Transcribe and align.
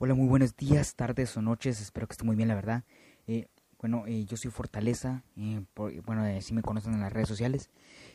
Hola, 0.00 0.14
muy 0.14 0.28
buenos 0.28 0.56
días, 0.56 0.94
tardes 0.94 1.36
o 1.36 1.42
noches. 1.42 1.80
Espero 1.80 2.06
que 2.06 2.12
esté 2.12 2.22
muy 2.22 2.36
bien, 2.36 2.46
la 2.46 2.54
verdad. 2.54 2.84
Eh, 3.26 3.48
bueno, 3.80 4.04
eh, 4.06 4.26
yo 4.26 4.36
soy 4.36 4.48
Fortaleza. 4.48 5.24
Eh, 5.36 5.60
bueno, 6.06 6.24
si 6.40 6.54
me 6.54 6.62
conocen 6.62 6.94
en 6.94 7.00
las 7.00 7.12
redes 7.12 7.26
sociales. 7.26 7.68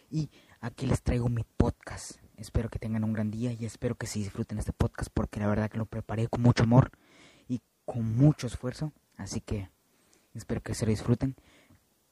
Y 0.09 0.29
aquí 0.61 0.85
les 0.85 1.01
traigo 1.01 1.27
mi 1.27 1.43
podcast. 1.57 2.19
Espero 2.38 2.69
que 2.69 2.79
tengan 2.79 3.04
un 3.04 3.11
gran 3.11 3.31
día 3.31 3.51
y 3.51 3.65
espero 3.65 3.96
que 3.96 4.07
se 4.07 4.19
disfruten 4.19 4.59
este 4.59 4.71
podcast 4.71 5.11
porque 5.13 5.41
la 5.41 5.47
verdad 5.47 5.69
que 5.69 5.77
lo 5.77 5.85
preparé 5.85 6.29
con 6.29 6.41
mucho 6.41 6.63
amor 6.63 6.90
y 7.49 7.60
con 7.84 8.15
mucho 8.15 8.47
esfuerzo. 8.47 8.94
Así 9.18 9.42
que 9.42 9.70
espero 10.34 10.62
que 10.62 10.76
se 10.76 10.86
lo 10.86 10.92
disfruten. 10.92 11.36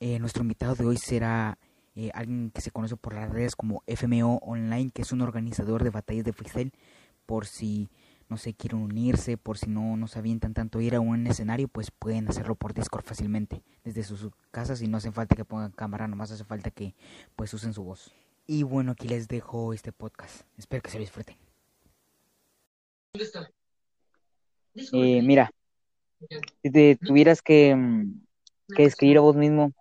nuestro 0.02 0.42
invitado 0.44 0.76
de 0.76 0.86
hoy 0.86 0.98
será 0.98 1.58
alguien 2.14 2.52
que 2.52 2.60
se 2.60 2.72
conoce 2.72 2.98
por 2.98 3.14
las 3.14 3.30
redes 3.30 3.56
como 3.56 3.84
FMO 3.88 4.40
Online, 4.40 4.92
que 4.92 5.04
es 5.04 5.14
un 5.14 5.22
organizador 5.22 5.82
de 5.86 5.92
batallas 5.92 6.26
de 6.26 6.34
freestyle. 6.34 6.74
Por 7.26 7.46
si 7.46 7.90
no 8.32 8.38
sé, 8.38 8.54
quieren 8.54 8.80
unirse, 8.80 9.36
por 9.36 9.58
si 9.58 9.70
no 9.70 9.98
nos 9.98 10.16
avientan 10.16 10.54
tanto 10.54 10.80
ir 10.80 10.96
a 10.96 11.02
un 11.02 11.28
escenario, 11.28 11.68
pues 11.68 11.92
pueden 11.92 12.30
hacerlo 12.30 12.56
por 12.56 12.74
Discord 12.74 13.04
fácilmente 13.04 13.62
desde 13.84 14.04
sus 14.04 14.32
casas 14.52 14.82
y 14.82 14.88
no 14.88 14.96
hace 14.98 15.12
falta 15.12 15.36
que 15.36 15.44
pongan 15.44 15.74
cámara, 15.74 16.08
nomás 16.08 16.32
hace 16.32 16.46
falta 16.46 16.72
que 16.72 16.96
pues 17.36 17.54
usen 17.54 17.74
su 17.74 17.84
voz. 17.84 18.14
Y 18.48 18.64
bueno, 18.64 18.94
aquí 18.94 19.10
les 19.10 19.28
dejo 19.28 19.74
este 19.74 19.92
podcast. 19.92 20.44
Espero 20.58 20.82
que 20.82 20.90
se 20.90 20.98
lo 20.98 21.02
disfruten. 21.02 21.36
Eh, 24.94 25.22
mira, 25.22 25.52
si 26.64 26.72
te 26.72 26.96
tuvieras 26.96 27.42
que, 27.42 27.76
mm, 27.76 28.22
que 28.78 28.84
describir 28.84 29.18
a 29.18 29.22
vos 29.22 29.36
mismo, 29.36 29.74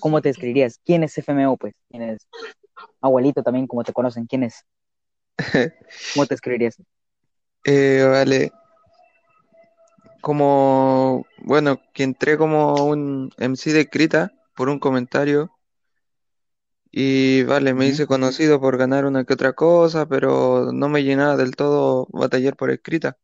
¿cómo 0.00 0.20
te 0.20 0.28
describirías? 0.28 0.78
¿Quién 0.84 1.04
es 1.04 1.16
FMO, 1.16 1.56
pues? 1.56 1.72
¿Quién 1.88 2.02
es? 2.02 2.28
Abuelito 3.00 3.42
también, 3.42 3.66
como 3.66 3.82
te 3.82 3.94
conocen, 3.94 4.26
¿quién 4.26 4.42
es? 4.42 4.62
¿Cómo 6.14 6.26
te 6.26 6.34
describirías? 6.34 6.76
Eh, 7.66 8.06
vale. 8.08 8.52
Como, 10.20 11.26
bueno, 11.38 11.80
que 11.92 12.02
entré 12.04 12.36
como 12.38 12.86
un 12.86 13.30
MC 13.38 13.72
de 13.72 13.80
escrita 13.82 14.32
por 14.54 14.68
un 14.68 14.78
comentario. 14.78 15.50
Y 16.90 17.42
vale, 17.44 17.74
me 17.74 17.86
hice 17.86 18.06
conocido 18.06 18.60
por 18.60 18.78
ganar 18.78 19.04
una 19.04 19.24
que 19.24 19.34
otra 19.34 19.52
cosa, 19.52 20.06
pero 20.06 20.72
no 20.72 20.88
me 20.88 21.04
llenaba 21.04 21.36
del 21.36 21.54
todo 21.54 22.06
batallar 22.10 22.56
por 22.56 22.70
escrita. 22.70 23.18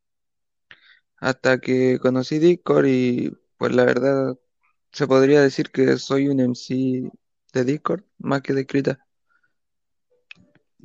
Hasta 1.16 1.58
que 1.58 1.98
conocí 2.00 2.38
Discord 2.38 2.86
y 2.86 3.30
pues 3.56 3.74
la 3.74 3.84
verdad 3.84 4.36
se 4.92 5.06
podría 5.06 5.40
decir 5.40 5.70
que 5.70 5.96
soy 5.98 6.28
un 6.28 6.40
MC 6.40 7.10
de 7.52 7.64
Discord 7.64 8.04
más 8.18 8.42
que 8.42 8.54
de 8.54 8.62
escrita. 8.62 9.06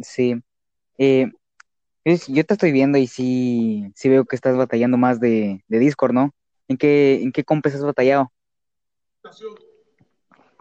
Sí. 0.02 0.36
Eh, 0.97 1.31
yo 2.16 2.45
te 2.45 2.53
estoy 2.53 2.72
viendo 2.72 2.97
y 2.97 3.08
sí, 3.08 3.91
sí 3.95 4.08
veo 4.09 4.25
que 4.25 4.36
estás 4.36 4.55
batallando 4.55 4.97
más 4.97 5.19
de, 5.19 5.63
Discord, 5.67 6.14
¿no? 6.14 6.33
¿En 6.67 6.77
qué, 6.77 7.22
en 7.22 7.31
qué 7.31 7.44
compes 7.44 7.75
has 7.75 7.83
batallado? 7.83 8.31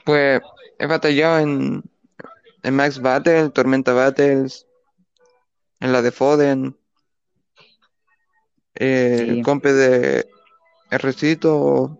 Pues 0.04 0.40
he 0.78 0.86
batallado 0.86 1.38
en, 1.38 1.82
en 2.62 2.74
Max 2.74 3.00
Battle, 3.00 3.50
Tormenta 3.50 3.92
Battles, 3.92 4.66
en 5.80 5.92
la 5.92 6.02
de 6.02 6.10
Foden, 6.10 6.76
eh, 8.74 9.40
compe 9.44 9.72
de 9.72 10.26
Rcito, 10.90 11.98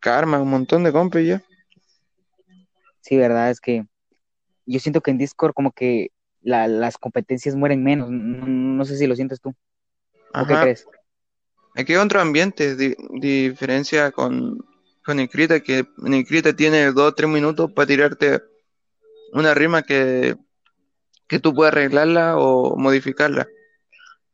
Karma, 0.00 0.40
un 0.40 0.50
montón 0.50 0.84
de 0.84 0.92
compes 0.92 1.26
ya. 1.26 1.42
Sí, 3.00 3.16
verdad, 3.16 3.50
es 3.50 3.60
que 3.60 3.86
yo 4.66 4.80
siento 4.80 5.00
que 5.00 5.10
en 5.10 5.18
Discord 5.18 5.54
como 5.54 5.72
que 5.72 6.10
las 6.46 6.96
competencias 6.96 7.54
mueren 7.56 7.82
menos. 7.82 8.08
No, 8.10 8.84
sé 8.84 8.96
si 8.96 9.06
lo 9.06 9.16
sientes 9.16 9.40
tú. 9.40 9.54
¿O 10.32 10.46
qué 10.46 10.54
crees? 10.54 10.86
Aquí 11.74 11.92
hay 11.92 11.98
otro 11.98 12.20
ambiente, 12.20 12.76
diferencia 12.76 14.10
con, 14.12 14.64
con 15.04 15.20
Inscrita, 15.20 15.60
que 15.60 15.84
tiene 16.56 16.92
dos 16.92 17.10
o 17.10 17.14
tres 17.14 17.28
minutos 17.28 17.72
para 17.72 17.86
tirarte 17.86 18.42
una 19.32 19.54
rima 19.54 19.82
que, 19.82 20.36
que 21.26 21.38
tú 21.40 21.52
puedes 21.52 21.72
arreglarla 21.72 22.38
o 22.38 22.76
modificarla. 22.76 23.46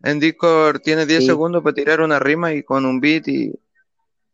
En 0.04 0.20
Discord 0.20 0.80
tiene 0.80 1.06
10 1.06 1.26
segundos 1.26 1.62
para 1.62 1.74
tirar 1.74 2.00
una 2.00 2.18
rima 2.18 2.52
y 2.52 2.62
con 2.62 2.84
un 2.84 3.00
beat 3.00 3.28
y, 3.28 3.52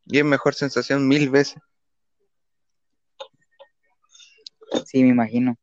y 0.07 0.19
es 0.19 0.25
mejor 0.25 0.55
sensación 0.55 1.07
mil 1.07 1.31
veces. 1.31 1.63
Sí, 4.87 5.03
me 5.03 5.11
imagino. 5.11 5.57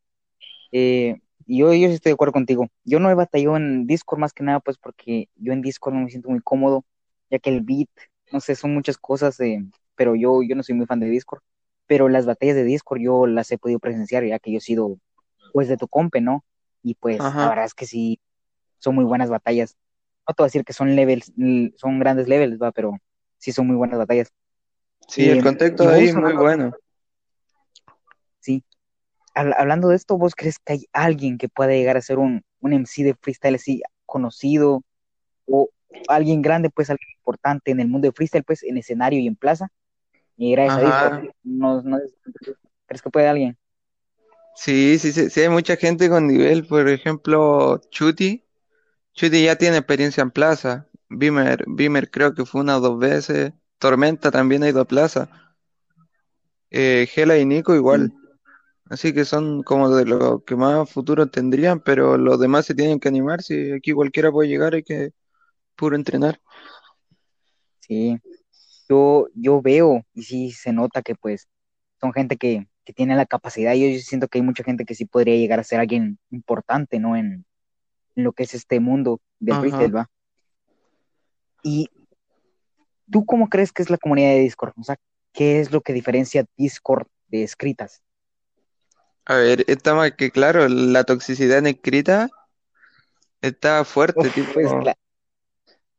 Eh, 0.72 1.20
yo, 1.46 1.74
yo 1.74 1.88
sí 1.88 1.96
estoy 1.96 2.12
de 2.12 2.14
acuerdo 2.14 2.34
contigo. 2.34 2.68
Yo 2.84 3.00
no 3.00 3.10
he 3.10 3.14
batallado 3.14 3.58
en 3.58 3.88
Discord 3.88 4.20
más 4.20 4.34
que 4.34 4.44
nada, 4.44 4.60
pues 4.60 4.78
porque 4.78 5.30
yo 5.36 5.54
en 5.54 5.62
Discord 5.62 5.94
no 5.94 6.02
me 6.02 6.10
siento 6.10 6.30
muy 6.30 6.42
cómodo, 6.42 6.86
ya 7.30 7.40
que 7.40 7.50
el 7.50 7.62
beat, 7.62 7.90
no 8.32 8.40
sé, 8.40 8.56
son 8.56 8.74
muchas 8.74 8.98
cosas, 8.98 9.40
eh, 9.40 9.64
pero 9.96 10.16
yo, 10.16 10.42
yo 10.44 10.56
no 10.56 10.64
soy 10.64 10.76
muy 10.76 10.86
fan 10.86 11.00
de 11.00 11.08
Discord. 11.08 11.42
Pero 11.88 12.10
las 12.10 12.26
batallas 12.26 12.56
de 12.56 12.64
Discord 12.64 13.00
yo 13.02 13.28
las 13.28 13.52
he 13.52 13.58
podido 13.58 13.80
presenciar, 13.80 14.26
ya 14.26 14.40
que 14.40 14.52
yo 14.52 14.58
he 14.58 14.62
sido, 14.62 14.98
pues, 15.54 15.68
de 15.68 15.78
tu 15.78 15.88
compe, 15.88 16.20
¿no? 16.20 16.44
Y 16.82 16.96
pues, 16.96 17.20
la 17.20 17.50
verdad 17.50 17.66
es 17.66 17.74
que 17.74 17.86
sí, 17.86 18.20
son 18.80 18.96
muy 18.96 19.06
buenas 19.06 19.30
batallas. 19.30 19.78
No 20.28 20.34
te 20.34 20.42
voy 20.42 20.46
a 20.46 20.48
decir 20.48 20.66
que 20.66 20.74
son 20.74 20.96
levels, 20.96 21.32
son 21.78 22.00
grandes 22.00 22.28
levels, 22.28 22.60
va, 22.60 22.72
pero 22.72 22.98
sí 23.38 23.52
son 23.52 23.68
muy 23.68 23.76
buenas 23.76 24.00
batallas. 24.00 24.32
Sí, 25.08 25.30
el 25.30 25.44
contexto 25.44 25.88
ahí 25.88 26.06
es 26.06 26.16
muy 26.16 26.34
bueno. 26.34 26.76
Sí, 28.40 28.64
hablando 29.36 29.90
de 29.90 29.96
esto, 29.96 30.18
¿vos 30.18 30.34
crees 30.36 30.60
que 30.60 30.74
hay 30.74 30.86
alguien 30.94 31.38
que 31.38 31.50
pueda 31.50 31.72
llegar 31.72 31.98
a 31.98 32.02
ser 32.02 32.18
un, 32.18 32.42
un 32.62 32.74
MC 32.74 33.04
de 33.04 33.16
freestyle 33.16 33.56
así 33.56 33.82
conocido 34.06 34.82
o 35.46 35.70
alguien 36.08 36.42
grande, 36.42 36.70
pues 36.70 36.90
alguien 36.90 37.10
importante 37.18 37.72
en 37.72 37.80
el 37.80 37.88
mundo 37.88 38.08
de 38.08 38.14
freestyle, 38.14 38.44
pues 38.44 38.64
en 38.64 38.78
escenario 38.78 39.20
y 39.20 39.28
en 39.28 39.36
plaza? 39.36 39.70
Y 40.38 40.52
gracias 40.52 40.78
a 40.80 41.20
Dios, 41.20 41.34
no, 41.44 41.84
¿crees 42.88 43.02
que 43.02 43.10
puede 43.10 43.28
alguien? 43.28 43.58
Sí, 44.56 44.98
sí, 45.00 45.12
sí, 45.12 45.30
sí, 45.30 45.42
hay 45.42 45.50
mucha 45.50 45.76
gente 45.76 46.10
con 46.10 46.28
nivel, 46.28 46.66
por 46.66 46.88
ejemplo, 46.88 47.82
Chuti. 47.90 48.46
Chuti 49.14 49.44
ya 49.44 49.58
tiene 49.58 49.78
experiencia 49.78 50.22
en 50.22 50.32
plaza. 50.32 50.88
Bimer, 51.10 51.66
Bimer 51.68 52.10
creo 52.10 52.34
que 52.34 52.46
fue 52.46 52.62
una 52.62 52.78
o 52.78 52.80
dos 52.80 52.98
veces. 52.98 53.54
Tormenta 53.80 54.32
también 54.32 54.64
ha 54.64 54.70
ido 54.70 54.82
a 54.82 54.86
plaza. 54.86 55.30
Eh, 56.70 57.08
Gela 57.10 57.38
y 57.38 57.46
Nico 57.46 57.76
igual. 57.76 58.14
Así 58.90 59.14
que 59.14 59.26
son 59.26 59.64
como 59.64 59.90
de 59.90 60.06
lo 60.06 60.44
que 60.44 60.56
más 60.56 60.90
futuro 60.90 61.28
tendrían, 61.28 61.80
pero 61.80 62.18
los 62.18 62.40
demás 62.40 62.66
se 62.66 62.76
tienen 62.76 63.00
que 63.00 63.08
animar. 63.08 63.42
Si 63.42 63.72
aquí 63.72 63.94
cualquiera 63.94 64.32
puede 64.32 64.50
llegar, 64.50 64.76
hay 64.76 64.84
que 64.84 65.12
puro 65.76 65.96
entrenar. 65.96 66.40
Sí, 67.80 68.20
yo, 68.88 69.28
yo 69.34 69.62
veo 69.62 70.06
y 70.14 70.24
sí 70.24 70.52
se 70.52 70.72
nota 70.72 71.02
que 71.02 71.16
pues 71.16 71.48
son 72.00 72.14
gente 72.14 72.38
que, 72.38 72.68
que 72.84 72.94
tiene 72.94 73.16
la 73.16 73.26
capacidad 73.26 73.74
yo 73.74 73.88
siento 74.00 74.28
que 74.28 74.38
hay 74.38 74.44
mucha 74.44 74.64
gente 74.64 74.86
que 74.86 74.96
sí 74.96 75.06
podría 75.06 75.36
llegar 75.36 75.60
a 75.60 75.64
ser 75.64 75.80
alguien 75.80 76.20
importante, 76.30 77.00
¿no? 77.00 77.16
En, 77.16 77.46
lo 78.18 78.32
que 78.32 78.44
es 78.44 78.54
este 78.54 78.80
mundo 78.80 79.20
del 79.40 79.58
freestyle, 79.58 79.94
¿va? 79.94 80.10
Y 81.64 81.90
¿tú 83.12 83.26
cómo 83.26 83.50
crees 83.50 83.74
que 83.74 83.82
es 83.82 83.90
la 83.90 83.98
comunidad 83.98 84.30
de 84.30 84.40
Discord? 84.40 84.72
O 84.78 84.84
sea, 84.84 84.96
¿qué 85.34 85.60
es 85.60 85.74
lo 85.74 85.82
que 85.82 85.92
diferencia 85.92 86.46
Discord 86.56 87.08
de 87.28 87.44
escritas? 87.44 88.05
A 89.26 89.36
ver, 89.38 89.66
está 89.68 89.96
más 89.96 90.12
que 90.14 90.30
claro, 90.30 90.68
la 90.68 91.04
toxicidad 91.04 91.58
en 91.58 91.68
escrita 91.68 92.30
está 93.42 93.84
fuerte, 93.84 94.30
tipo, 94.30 94.54
pues, 94.54 94.72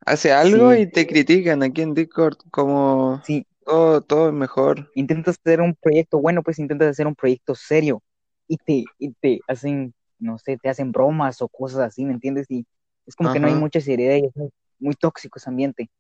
hace 0.05 0.33
algo 0.33 0.75
y 0.75 0.87
te 0.87 1.07
critican 1.07 1.63
aquí 1.63 1.83
en 1.83 1.95
Discord 1.95 2.37
como 2.51 3.21
sí. 3.25 3.45
todo, 3.65 4.01
todo 4.01 4.29
es 4.29 4.35
mejor. 4.35 4.91
Intentas 4.95 5.39
hacer 5.45 5.61
un 5.61 5.75
proyecto 5.75 6.19
bueno, 6.21 6.43
pues 6.43 6.59
intentas 6.59 6.89
hacer 6.89 7.07
un 7.07 7.15
proyecto 7.15 7.55
serio 7.55 8.03
y 8.47 8.57
te, 8.59 8.85
y 8.99 9.13
te 9.13 9.41
hacen, 9.49 9.93
no 10.21 10.39
sé, 10.39 10.57
te 10.57 10.69
hacen 10.69 10.93
bromas 10.93 11.43
o 11.43 11.49
cosas 11.49 11.81
así, 11.81 12.05
¿me 12.05 12.13
entiendes? 12.13 12.47
Y 12.49 12.65
es 13.07 13.17
como 13.17 13.33
que 13.33 13.41
no 13.41 13.49
hay 13.49 13.55
mucha 13.55 13.81
seriedad 13.81 14.17
y 14.17 14.27
es 14.27 14.51
muy, 14.79 14.95
tóxico 14.95 15.39
ese 15.39 15.51
ambiente. 15.51 15.91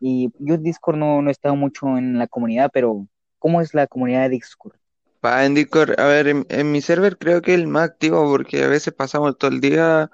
Y 0.00 0.32
yo 0.38 0.56
Discord 0.56 0.96
no, 0.96 1.20
no 1.20 1.28
he 1.28 1.32
estado 1.32 1.56
mucho 1.56 1.98
en 1.98 2.18
la 2.18 2.26
comunidad, 2.26 2.70
pero 2.72 3.06
¿cómo 3.38 3.60
es 3.60 3.74
la 3.74 3.86
comunidad 3.86 4.22
de 4.22 4.30
Discord? 4.30 4.79
Pa, 5.20 5.44
en 5.44 5.54
Discord, 5.54 6.00
a 6.00 6.06
ver, 6.06 6.28
en, 6.28 6.72
mi 6.72 6.80
server 6.80 7.18
creo 7.18 7.42
que 7.42 7.52
es 7.52 7.60
el 7.60 7.66
más 7.66 7.90
activo 7.90 8.24
porque 8.24 8.64
a 8.64 8.68
veces 8.68 8.94
pasamos 8.94 9.36
todo 9.36 9.50
el 9.50 9.60
día, 9.60 10.10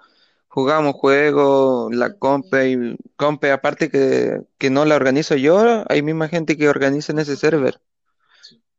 jugamos 0.49 0.95
juegos, 0.95 1.95
la 1.95 2.15
compe, 2.15 2.71
y 2.71 2.97
compe 3.17 3.53
aparte 3.53 3.89
que, 3.89 4.41
que 4.59 4.71
no 4.71 4.85
la 4.85 4.97
organizo 4.97 5.37
yo, 5.37 5.85
hay 5.89 6.03
misma 6.03 6.29
gente 6.29 6.57
que 6.57 6.69
organiza 6.69 7.13
en 7.13 7.21
ese 7.21 7.37
server. 7.37 7.81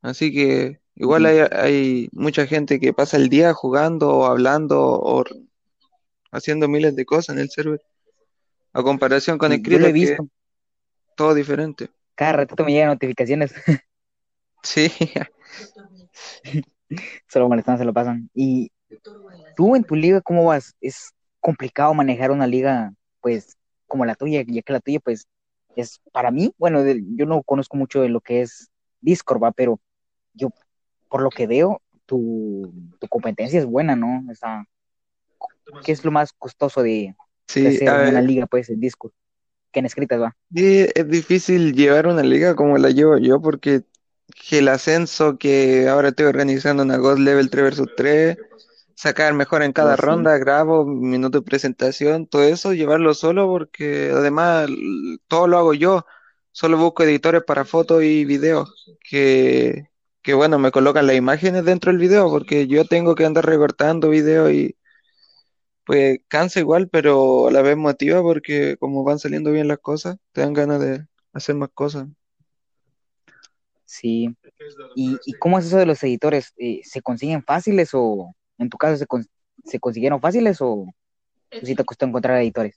Así 0.01 0.33
que 0.33 0.81
igual 0.95 1.25
hay, 1.25 1.39
hay 1.51 2.09
mucha 2.11 2.45
gente 2.45 2.79
que 2.79 2.93
pasa 2.93 3.15
el 3.17 3.29
día 3.29 3.53
jugando 3.53 4.09
o 4.09 4.25
hablando 4.25 4.81
o 4.81 5.23
haciendo 6.31 6.67
miles 6.67 6.95
de 6.95 7.05
cosas 7.05 7.35
en 7.35 7.41
el 7.41 7.49
server. 7.49 7.81
A 8.73 8.83
comparación 8.83 9.37
con 9.37 9.53
el 9.53 9.63
Yo 9.63 9.77
he 9.77 9.91
visto. 9.91 10.27
todo 11.15 11.33
diferente. 11.33 11.89
Cada 12.15 12.33
ratito 12.33 12.63
me 12.65 12.71
llegan 12.73 12.89
notificaciones. 12.89 13.53
Sí. 14.63 14.91
Solo 17.27 17.49
molestan, 17.49 17.77
se 17.77 17.85
lo 17.85 17.93
pasan. 17.93 18.29
Y 18.33 18.71
tú 19.55 19.75
en 19.75 19.83
tu 19.85 19.95
liga, 19.95 20.21
¿cómo 20.21 20.45
vas? 20.45 20.75
Es 20.81 21.11
complicado 21.39 21.93
manejar 21.93 22.31
una 22.31 22.47
liga, 22.47 22.93
pues, 23.21 23.57
como 23.87 24.05
la 24.05 24.15
tuya, 24.15 24.43
ya 24.47 24.61
que 24.61 24.73
la 24.73 24.79
tuya, 24.81 24.99
pues, 25.01 25.27
es 25.75 26.01
para 26.11 26.31
mí, 26.31 26.53
bueno, 26.57 26.83
de- 26.83 27.03
yo 27.15 27.25
no 27.25 27.43
conozco 27.43 27.77
mucho 27.77 28.01
de 28.01 28.09
lo 28.09 28.21
que 28.21 28.41
es 28.41 28.69
Discord, 29.01 29.41
va, 29.43 29.51
pero 29.51 29.79
yo, 30.33 30.49
por 31.09 31.21
lo 31.23 31.31
que 31.31 31.47
veo, 31.47 31.81
tu, 32.07 32.73
tu 32.99 33.07
competencia 33.09 33.59
es 33.59 33.65
buena, 33.65 33.95
¿no? 33.95 34.23
O 34.31 34.35
sea, 34.35 34.65
¿qué 35.83 35.91
es 35.91 36.03
lo 36.05 36.11
más 36.11 36.33
costoso 36.33 36.83
de, 36.83 37.15
de 37.61 37.69
Sí, 37.69 37.69
hacer 37.69 37.95
una 37.95 38.21
ver, 38.21 38.21
liga, 38.21 38.45
pues, 38.47 38.69
en 38.69 38.79
Discord? 38.79 39.11
Que 39.71 39.79
en 39.81 39.87
escritas, 39.87 40.21
va. 40.21 40.37
sí, 40.53 40.87
es 40.95 41.07
difícil 41.09 41.73
llevar 41.73 42.07
una 42.07 42.23
liga 42.23 42.55
como 42.55 42.77
la 42.77 42.89
llevo 42.89 43.17
yo 43.17 43.41
porque 43.41 43.81
que 43.81 43.87
el 44.51 44.67
ascenso 44.67 45.37
que 45.37 45.87
ahora 45.89 46.09
estoy 46.09 46.25
organizando 46.27 46.83
una 46.83 46.97
God 46.97 47.19
Level 47.19 47.49
3 47.49 47.63
versus 47.63 47.89
3, 47.95 48.37
sacar 48.95 49.33
mejor 49.33 49.63
en 49.63 49.73
cada 49.73 49.95
sí, 49.95 50.01
ronda, 50.01 50.37
grabo, 50.37 50.85
minuto 50.85 51.39
de 51.39 51.45
presentación, 51.45 52.27
todo 52.27 52.43
eso, 52.43 52.73
llevarlo 52.73 53.13
solo 53.13 53.47
porque 53.47 54.11
además 54.13 54.69
todo 55.27 55.47
lo 55.47 55.57
hago 55.57 55.73
yo, 55.73 56.05
solo 56.51 56.77
busco 56.77 57.03
editores 57.03 57.43
para 57.43 57.65
fotos 57.65 58.03
y 58.03 58.25
videos 58.25 58.95
que, 59.09 59.89
que 60.21 60.33
bueno, 60.33 60.59
me 60.59 60.71
colocan 60.71 61.07
las 61.07 61.15
imágenes 61.15 61.65
dentro 61.65 61.91
del 61.91 61.99
video 61.99 62.29
porque 62.29 62.67
yo 62.67 62.85
tengo 62.85 63.15
que 63.15 63.25
andar 63.25 63.45
recortando 63.45 64.09
videos 64.09 64.51
y 64.51 64.75
pues 65.85 66.19
cansa 66.27 66.59
igual, 66.59 66.89
pero 66.89 67.47
a 67.47 67.51
la 67.51 67.61
vez 67.61 67.77
motiva 67.77 68.21
porque 68.21 68.77
como 68.77 69.03
van 69.03 69.19
saliendo 69.19 69.51
bien 69.51 69.67
las 69.67 69.79
cosas, 69.79 70.17
te 70.33 70.41
dan 70.41 70.53
ganas 70.53 70.79
de 70.81 71.07
hacer 71.33 71.55
más 71.55 71.69
cosas. 71.73 72.07
Sí. 73.87 74.35
¿Y, 74.95 75.21
y 75.25 75.35
cómo 75.35 75.59
es 75.59 75.67
eso 75.67 75.77
de 75.77 75.87
los 75.87 76.03
editores? 76.03 76.53
Eh, 76.57 76.81
¿se 76.85 77.01
consiguen 77.03 77.43
fáciles 77.43 77.91
o, 77.93 78.35
en 78.59 78.69
tu 78.69 78.77
caso, 78.77 78.97
se, 78.97 79.07
con- 79.07 79.27
se 79.65 79.79
consiguieron 79.79 80.21
fáciles 80.21 80.59
o 80.61 80.87
sí 81.61 81.75
te 81.75 81.85
costó 81.85 82.05
encontrar 82.05 82.41
editores? 82.41 82.75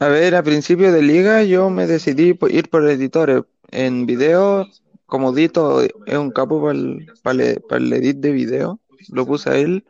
A 0.00 0.08
ver, 0.08 0.34
a 0.34 0.42
principio 0.42 0.92
de 0.92 1.02
liga 1.02 1.42
yo 1.44 1.70
me 1.70 1.86
decidí 1.86 2.38
ir 2.50 2.70
por 2.70 2.88
editores. 2.88 3.42
En 3.70 4.06
video, 4.06 4.68
como 5.06 5.32
Dito 5.32 5.80
es 5.82 6.18
un 6.18 6.30
capo 6.32 6.60
para 6.62 6.72
el, 6.78 7.08
para 7.22 7.42
el, 7.44 7.62
para 7.62 7.82
el 7.84 7.92
edit 7.92 8.18
de 8.18 8.32
video, 8.32 8.80
lo 9.08 9.26
puse 9.26 9.50
a 9.50 9.56
él. 9.56 9.84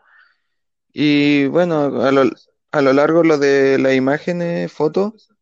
Y 0.93 1.47
bueno, 1.49 2.03
a 2.03 2.12
lo, 2.12 2.23
a 2.73 2.83
lo 2.83 2.93
largo 2.95 3.25
lo 3.25 3.39
de 3.39 3.79
las 3.79 3.95
imágenes, 3.95 4.73
fotos, 4.73 5.33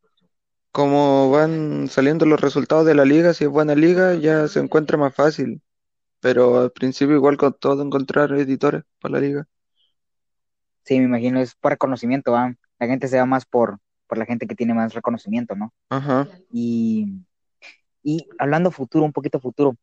como 0.72 1.30
van 1.30 1.88
saliendo 1.88 2.26
los 2.26 2.40
resultados 2.40 2.86
de 2.86 2.94
la 2.94 3.04
liga, 3.04 3.34
si 3.34 3.44
es 3.44 3.50
buena 3.50 3.74
liga, 3.74 4.14
ya 4.14 4.48
se 4.48 4.60
encuentra 4.60 4.98
más 4.98 5.14
fácil. 5.14 5.62
Pero 6.20 6.60
al 6.60 6.72
principio 6.72 7.16
igual 7.16 7.36
con 7.38 7.54
todo 7.58 7.82
encontrar 7.82 8.32
editores 8.34 8.84
para 9.00 9.14
la 9.14 9.20
liga. 9.20 9.48
Sí, 10.84 10.98
me 10.98 11.04
imagino, 11.06 11.40
es 11.40 11.54
por 11.54 11.72
reconocimiento, 11.72 12.32
¿va? 12.32 12.54
La 12.78 12.86
gente 12.86 13.08
se 13.08 13.18
va 13.18 13.26
más 13.26 13.46
por, 13.46 13.78
por 14.06 14.18
la 14.18 14.26
gente 14.26 14.46
que 14.46 14.54
tiene 14.56 14.74
más 14.74 14.94
reconocimiento, 14.94 15.54
¿no? 15.54 15.72
Ajá. 15.90 16.26
Y, 16.52 17.06
y 18.02 18.28
hablando 18.38 18.70
futuro, 18.70 19.04
un 19.04 19.12
poquito 19.12 19.40
futuro, 19.40 19.76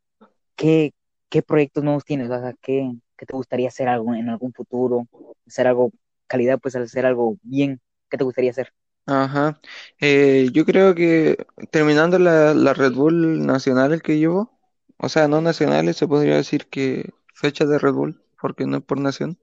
¿qué, 0.56 0.94
qué 1.30 1.42
proyectos 1.44 1.84
nuevos 1.84 2.06
tienes? 2.06 2.30
O 2.32 2.40
sea, 2.40 2.54
¿qué, 2.62 2.92
qué 3.18 3.26
te 3.28 3.36
gustaría 3.36 3.70
hacer 3.70 3.90
algo 3.90 4.16
en 4.16 4.30
algún 4.30 4.54
futuro? 4.54 5.08
Hacer 5.48 5.68
algo, 5.68 5.92
calidad, 6.28 6.60
pues 6.60 6.76
hacer 6.76 7.06
algo 7.06 7.38
bien, 7.44 7.82
¿qué 8.10 8.18
te 8.18 8.24
gustaría 8.26 8.52
hacer? 8.52 8.74
Ajá. 9.10 9.60
Eh, 10.00 10.50
yo 10.54 10.66
creo 10.66 10.94
que 10.94 11.48
terminando 11.72 12.20
la, 12.20 12.54
la 12.54 12.76
Red 12.76 12.94
Bull 12.94 13.44
nacionales 13.44 14.04
que 14.04 14.20
llevo, 14.20 14.52
o 14.98 15.10
sea, 15.10 15.28
no 15.28 15.42
nacionales, 15.42 15.98
se 15.98 16.08
podría 16.08 16.36
decir 16.36 16.68
que 16.68 17.12
fecha 17.34 17.66
de 17.66 17.80
Red 17.80 17.94
Bull, 17.94 18.22
porque 18.40 18.68
no 18.68 18.78
es 18.78 18.84
por 18.84 19.00
nación. 19.00 19.40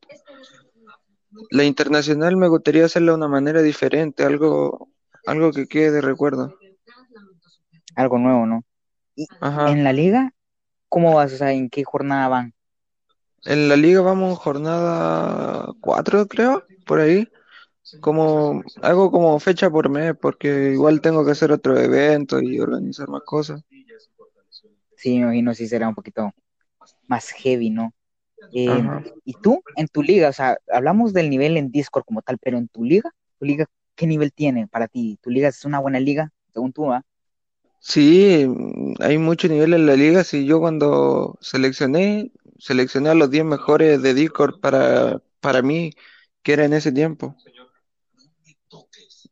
La 1.50 1.64
internacional 1.64 2.36
me 2.36 2.46
gustaría 2.46 2.84
hacerla 2.84 3.10
de 3.12 3.18
una 3.18 3.28
manera 3.28 3.60
diferente, 3.60 4.22
algo, 4.22 4.88
algo 5.26 5.50
que 5.50 5.66
quede 5.66 5.90
de 5.90 6.00
recuerdo. 6.00 6.54
Algo 7.96 8.18
nuevo, 8.18 8.46
¿no? 8.46 8.64
Y 9.16 9.26
Ajá. 9.40 9.72
en 9.72 9.82
la 9.82 9.92
liga, 9.92 10.32
¿cómo 10.88 11.14
vas? 11.14 11.32
O 11.32 11.36
sea, 11.38 11.52
¿en 11.52 11.70
qué 11.70 11.82
jornada 11.82 12.28
van? 12.28 12.54
En 13.44 13.68
la 13.68 13.74
liga 13.76 14.00
vamos 14.00 14.38
jornada 14.38 15.72
4 15.80 16.26
creo, 16.28 16.62
por 16.84 17.00
ahí. 17.00 17.28
Como, 18.00 18.62
hago 18.82 19.10
como 19.10 19.38
fecha 19.40 19.70
por 19.70 19.88
mes, 19.90 20.14
porque 20.20 20.70
igual 20.72 21.00
tengo 21.00 21.24
que 21.24 21.32
hacer 21.32 21.52
otro 21.52 21.78
evento 21.78 22.40
y 22.40 22.60
organizar 22.60 23.08
más 23.08 23.22
cosas. 23.24 23.62
Sí, 24.96 25.10
me 25.18 25.22
imagino, 25.24 25.54
sí 25.54 25.68
será 25.68 25.88
un 25.88 25.94
poquito 25.94 26.32
más 27.08 27.30
heavy, 27.32 27.70
¿no? 27.70 27.94
Eh, 28.52 28.82
y 29.24 29.34
tú, 29.34 29.62
en 29.76 29.88
tu 29.88 30.02
liga, 30.02 30.30
o 30.30 30.32
sea, 30.32 30.58
hablamos 30.72 31.12
del 31.12 31.30
nivel 31.30 31.56
en 31.56 31.70
Discord 31.72 32.04
como 32.04 32.22
tal, 32.22 32.38
pero 32.40 32.58
en 32.58 32.68
tu 32.68 32.84
liga, 32.84 33.10
¿tu 33.38 33.46
liga 33.46 33.66
qué 33.96 34.06
nivel 34.06 34.32
tiene 34.32 34.68
para 34.68 34.88
ti? 34.88 35.18
¿Tu 35.22 35.30
liga 35.30 35.48
es 35.48 35.64
una 35.64 35.80
buena 35.80 36.00
liga, 36.00 36.32
según 36.52 36.72
tú, 36.72 36.92
ah? 36.92 37.02
Sí, 37.78 38.46
hay 39.00 39.18
mucho 39.18 39.48
nivel 39.48 39.74
en 39.74 39.86
la 39.86 39.94
liga. 39.94 40.24
Sí, 40.24 40.44
yo 40.46 40.58
cuando 40.60 41.38
seleccioné, 41.40 42.32
seleccioné 42.58 43.10
a 43.10 43.14
los 43.14 43.30
10 43.30 43.44
mejores 43.44 44.02
de 44.02 44.14
Discord 44.14 44.58
para, 44.60 45.22
para 45.40 45.62
mí, 45.62 45.92
que 46.42 46.52
era 46.54 46.64
en 46.64 46.72
ese 46.74 46.92
tiempo. 46.92 47.36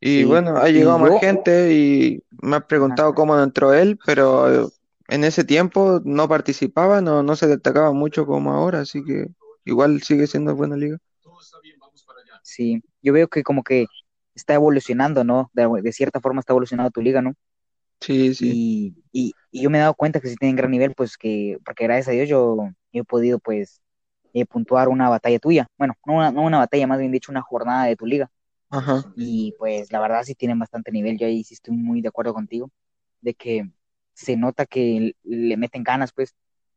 Y 0.01 0.19
Sí, 0.19 0.23
bueno, 0.25 0.57
ha 0.57 0.69
llegado 0.69 0.99
más 0.99 1.11
yo, 1.11 1.19
gente 1.19 1.73
y 1.73 2.23
me 2.41 2.57
ha 2.57 2.67
preguntado 2.67 3.13
cómo 3.13 3.39
entró 3.39 3.73
él, 3.73 3.97
pero 4.05 4.71
en 5.07 5.23
ese 5.23 5.43
tiempo 5.43 6.01
no 6.03 6.27
participaba, 6.27 7.01
no, 7.01 7.23
no 7.23 7.35
se 7.35 7.47
destacaba 7.47 7.91
mucho 7.91 8.25
como 8.25 8.51
ahora, 8.53 8.81
así 8.81 9.03
que 9.03 9.27
igual 9.65 10.01
sigue 10.01 10.27
siendo 10.27 10.55
buena 10.55 10.75
liga. 10.75 10.97
sí, 12.43 12.83
yo 13.01 13.13
veo 13.13 13.27
que 13.27 13.43
como 13.43 13.63
que 13.63 13.85
está 14.35 14.53
evolucionando, 14.53 15.23
¿no? 15.23 15.49
De, 15.53 15.67
de 15.81 15.91
cierta 15.91 16.19
forma 16.19 16.39
está 16.39 16.53
evolucionando 16.53 16.91
tu 16.91 17.01
liga, 17.01 17.21
¿no? 17.21 17.33
Sí, 18.01 18.35
sí. 18.35 18.51
Y, 18.51 18.95
y, 19.11 19.33
y 19.51 19.63
yo 19.63 19.69
me 19.69 19.77
he 19.77 19.81
dado 19.81 19.93
cuenta 19.95 20.19
que 20.19 20.29
si 20.29 20.35
tienen 20.35 20.55
gran 20.55 20.71
nivel, 20.71 20.93
pues 20.93 21.17
que, 21.17 21.57
porque 21.65 21.85
gracias 21.85 22.09
a 22.09 22.11
Dios 22.11 22.29
yo, 22.29 22.57
yo 22.91 23.01
he 23.01 23.05
podido, 23.05 23.39
pues, 23.39 23.81
eh, 24.33 24.45
puntuar 24.45 24.89
una 24.89 25.09
batalla 25.09 25.39
tuya. 25.39 25.67
Bueno, 25.77 25.93
no 26.05 26.15
una, 26.15 26.31
no 26.31 26.41
una 26.43 26.59
batalla, 26.59 26.87
más 26.87 26.99
bien 26.99 27.11
dicho, 27.11 27.31
una 27.31 27.41
jornada 27.41 27.85
de 27.85 27.95
tu 27.95 28.05
liga. 28.05 28.29
Ajá. 28.69 29.15
Y 29.15 29.53
pues 29.57 29.91
la 29.91 29.99
verdad 29.99 30.23
sí 30.23 30.35
tienen 30.35 30.59
bastante 30.59 30.91
nivel. 30.91 31.17
Yo 31.17 31.27
ahí 31.27 31.43
sí 31.43 31.53
estoy 31.53 31.75
muy 31.75 32.01
de 32.01 32.09
acuerdo 32.09 32.33
contigo, 32.33 32.71
de 33.21 33.33
que 33.33 33.69
se 34.13 34.37
nota 34.37 34.65
que 34.65 35.15
le 35.23 35.57
meten 35.57 35.83
ganas, 35.83 36.11
pues, 36.13 36.35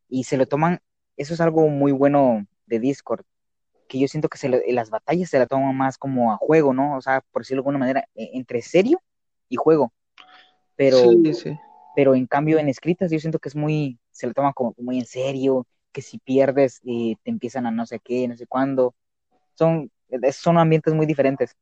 y 0.08 0.24
se 0.24 0.36
lo 0.36 0.46
toman. 0.46 0.80
Eso 1.16 1.34
es 1.34 1.40
algo 1.40 1.68
muy 1.68 1.92
bueno 1.92 2.46
de 2.66 2.80
Discord, 2.80 3.24
que 3.88 4.00
yo 4.00 4.08
siento 4.08 4.28
que 4.28 4.38
se 4.38 4.48
lo- 4.48 4.58
las 4.68 4.90
batallas 4.90 5.30
se 5.30 5.38
la 5.38 5.46
toman 5.46 5.76
más 5.76 5.98
como 5.98 6.32
a 6.32 6.36
juego, 6.38 6.74
¿no? 6.74 6.96
O 6.96 7.00
sea, 7.02 7.22
por 7.32 7.42
decirlo 7.42 7.62
de 7.62 7.64
alguna 7.64 7.78
manera, 7.78 8.08
e- 8.14 8.30
entre 8.34 8.62
serio 8.62 9.00
y 9.48 9.56
juego. 9.56 9.92
Pero, 10.76 11.00
Sí, 11.02 11.34
sí. 11.34 11.58
pero 11.94 12.14
en 12.14 12.26
cambio 12.26 12.58
en 12.58 12.68
escritas 12.68 13.10
yo 13.10 13.18
siento 13.18 13.38
que 13.38 13.48
es 13.48 13.56
muy, 13.56 13.98
se 14.10 14.26
lo 14.26 14.34
toman 14.34 14.52
como 14.52 14.74
muy 14.78 14.98
en 14.98 15.06
serio, 15.06 15.66
que 15.92 16.02
si 16.02 16.18
pierdes 16.18 16.80
eh, 16.86 17.16
te 17.22 17.30
empiezan 17.30 17.66
a 17.66 17.70
no 17.70 17.86
sé 17.86 18.00
qué, 18.00 18.28
no 18.28 18.36
sé 18.36 18.46
cuándo. 18.46 18.94
Son, 19.54 19.90
son 20.32 20.58
ambientes 20.58 20.94
muy 20.94 21.06
diferentes, 21.06 21.56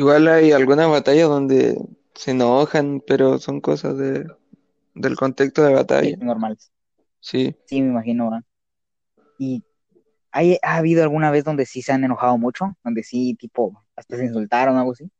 Igual 0.00 0.28
hay 0.28 0.52
algunas 0.52 0.88
batallas 0.88 1.28
donde 1.28 1.78
se 2.14 2.30
enojan, 2.30 3.02
pero 3.06 3.38
son 3.38 3.60
cosas 3.60 3.98
de, 3.98 4.26
del 4.94 5.14
contexto 5.14 5.62
de 5.62 5.74
sí, 5.74 5.74
batalla. 5.74 6.16
normales. 6.16 6.72
Sí. 7.20 7.54
Sí, 7.66 7.82
me 7.82 7.88
imagino, 7.90 8.30
¿verdad? 8.30 8.44
Y 9.38 9.64
¿hay, 10.32 10.58
ha 10.62 10.76
habido 10.78 11.02
alguna 11.02 11.30
vez 11.30 11.44
donde 11.44 11.66
sí 11.66 11.82
se 11.82 11.92
han 11.92 12.04
enojado 12.04 12.38
mucho? 12.38 12.76
Donde 12.84 13.02
sí, 13.04 13.36
tipo, 13.38 13.84
hasta 13.96 14.16
se 14.16 14.24
insultaron 14.26 14.76
o 14.76 14.80
algo 14.80 14.92
así. 14.92 15.10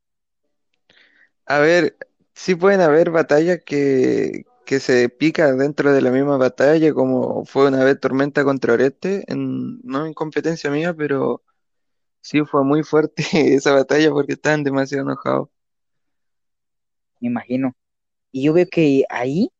A 1.46 1.58
ver, 1.58 1.96
sí 2.34 2.54
pueden 2.54 2.80
haber 2.80 3.10
batallas 3.10 3.60
que, 3.64 4.46
que 4.64 4.80
se 4.80 5.08
pican 5.08 5.58
dentro 5.58 5.92
de 5.92 6.00
la 6.02 6.10
misma 6.10 6.36
batalla, 6.36 6.94
como 6.94 7.44
fue 7.44 7.68
una 7.68 7.84
vez 7.84 7.98
Tormenta 8.00 8.44
contra 8.44 8.74
Oreste, 8.74 9.24
en, 9.28 9.80
no 9.82 10.06
en 10.06 10.14
competencia 10.14 10.70
mía, 10.70 10.94
pero 10.94 11.42
sí 12.20 12.44
fue 12.44 12.64
muy 12.64 12.82
fuerte 12.82 13.22
esa 13.54 13.72
batalla 13.72 14.10
porque 14.10 14.34
estaban 14.34 14.64
demasiado 14.64 15.04
enojados. 15.04 15.48
Me 17.20 17.28
imagino. 17.28 17.74
Y 18.32 18.44
yo 18.44 18.52
veo 18.54 18.66
que 18.70 19.04
ahí 19.10 19.50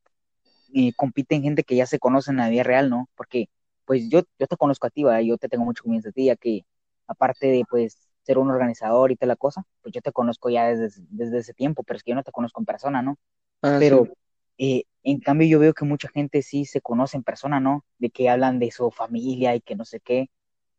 eh, 0.75 0.93
compiten 0.95 1.43
gente 1.43 1.65
que 1.65 1.77
ya 1.77 1.87
se 1.87 1.99
conoce 1.99 2.31
en 2.33 2.39
la 2.39 2.49
vida 2.51 2.63
real, 2.65 2.91
¿no? 2.91 3.09
Porque, 3.17 3.49
pues 3.87 4.09
yo, 4.11 4.23
yo 4.39 4.49
te 4.49 4.57
conozco 4.59 4.87
a 4.87 4.91
ti, 4.91 5.05
¿verdad? 5.05 5.21
Yo 5.23 5.39
te 5.39 5.49
tengo 5.49 5.65
mucho 5.67 5.85
confianza 5.85 6.11
a 6.11 6.13
ti, 6.13 6.27
ya 6.27 6.37
que 6.37 6.65
aparte 7.07 7.49
de, 7.49 7.65
pues, 7.71 7.99
ser 8.25 8.39
un 8.39 8.51
organizador 8.51 9.13
y 9.13 9.17
toda 9.17 9.29
la 9.29 9.37
cosa, 9.37 9.65
pues 9.83 9.95
yo 9.95 10.03
te 10.03 10.13
conozco 10.13 10.51
ya 10.51 10.69
desde, 10.69 11.03
desde 11.11 11.39
ese 11.39 11.55
tiempo, 11.55 11.83
pero 11.85 11.97
es 11.99 12.05
que 12.05 12.11
yo 12.13 12.17
no 12.17 12.25
te 12.25 12.33
conozco 12.33 12.61
en 12.61 12.67
persona, 12.67 13.03
¿no? 13.03 13.19
Ah, 13.63 13.81
Pero, 13.81 14.07
sí. 14.07 14.11
eh, 14.59 14.85
en 15.03 15.21
cambio, 15.21 15.49
yo 15.49 15.59
veo 15.61 15.75
que 15.75 15.85
mucha 15.85 16.09
gente 16.09 16.43
sí 16.43 16.65
se 16.67 16.81
conoce 16.81 17.17
en 17.17 17.25
persona, 17.25 17.61
¿no? 17.61 17.85
De 17.99 18.11
que 18.11 18.29
hablan 18.31 18.59
de 18.59 18.71
su 18.71 18.91
familia 18.91 19.55
y 19.57 19.61
que 19.61 19.77
no 19.77 19.85
sé 19.85 20.01
qué. 20.01 20.31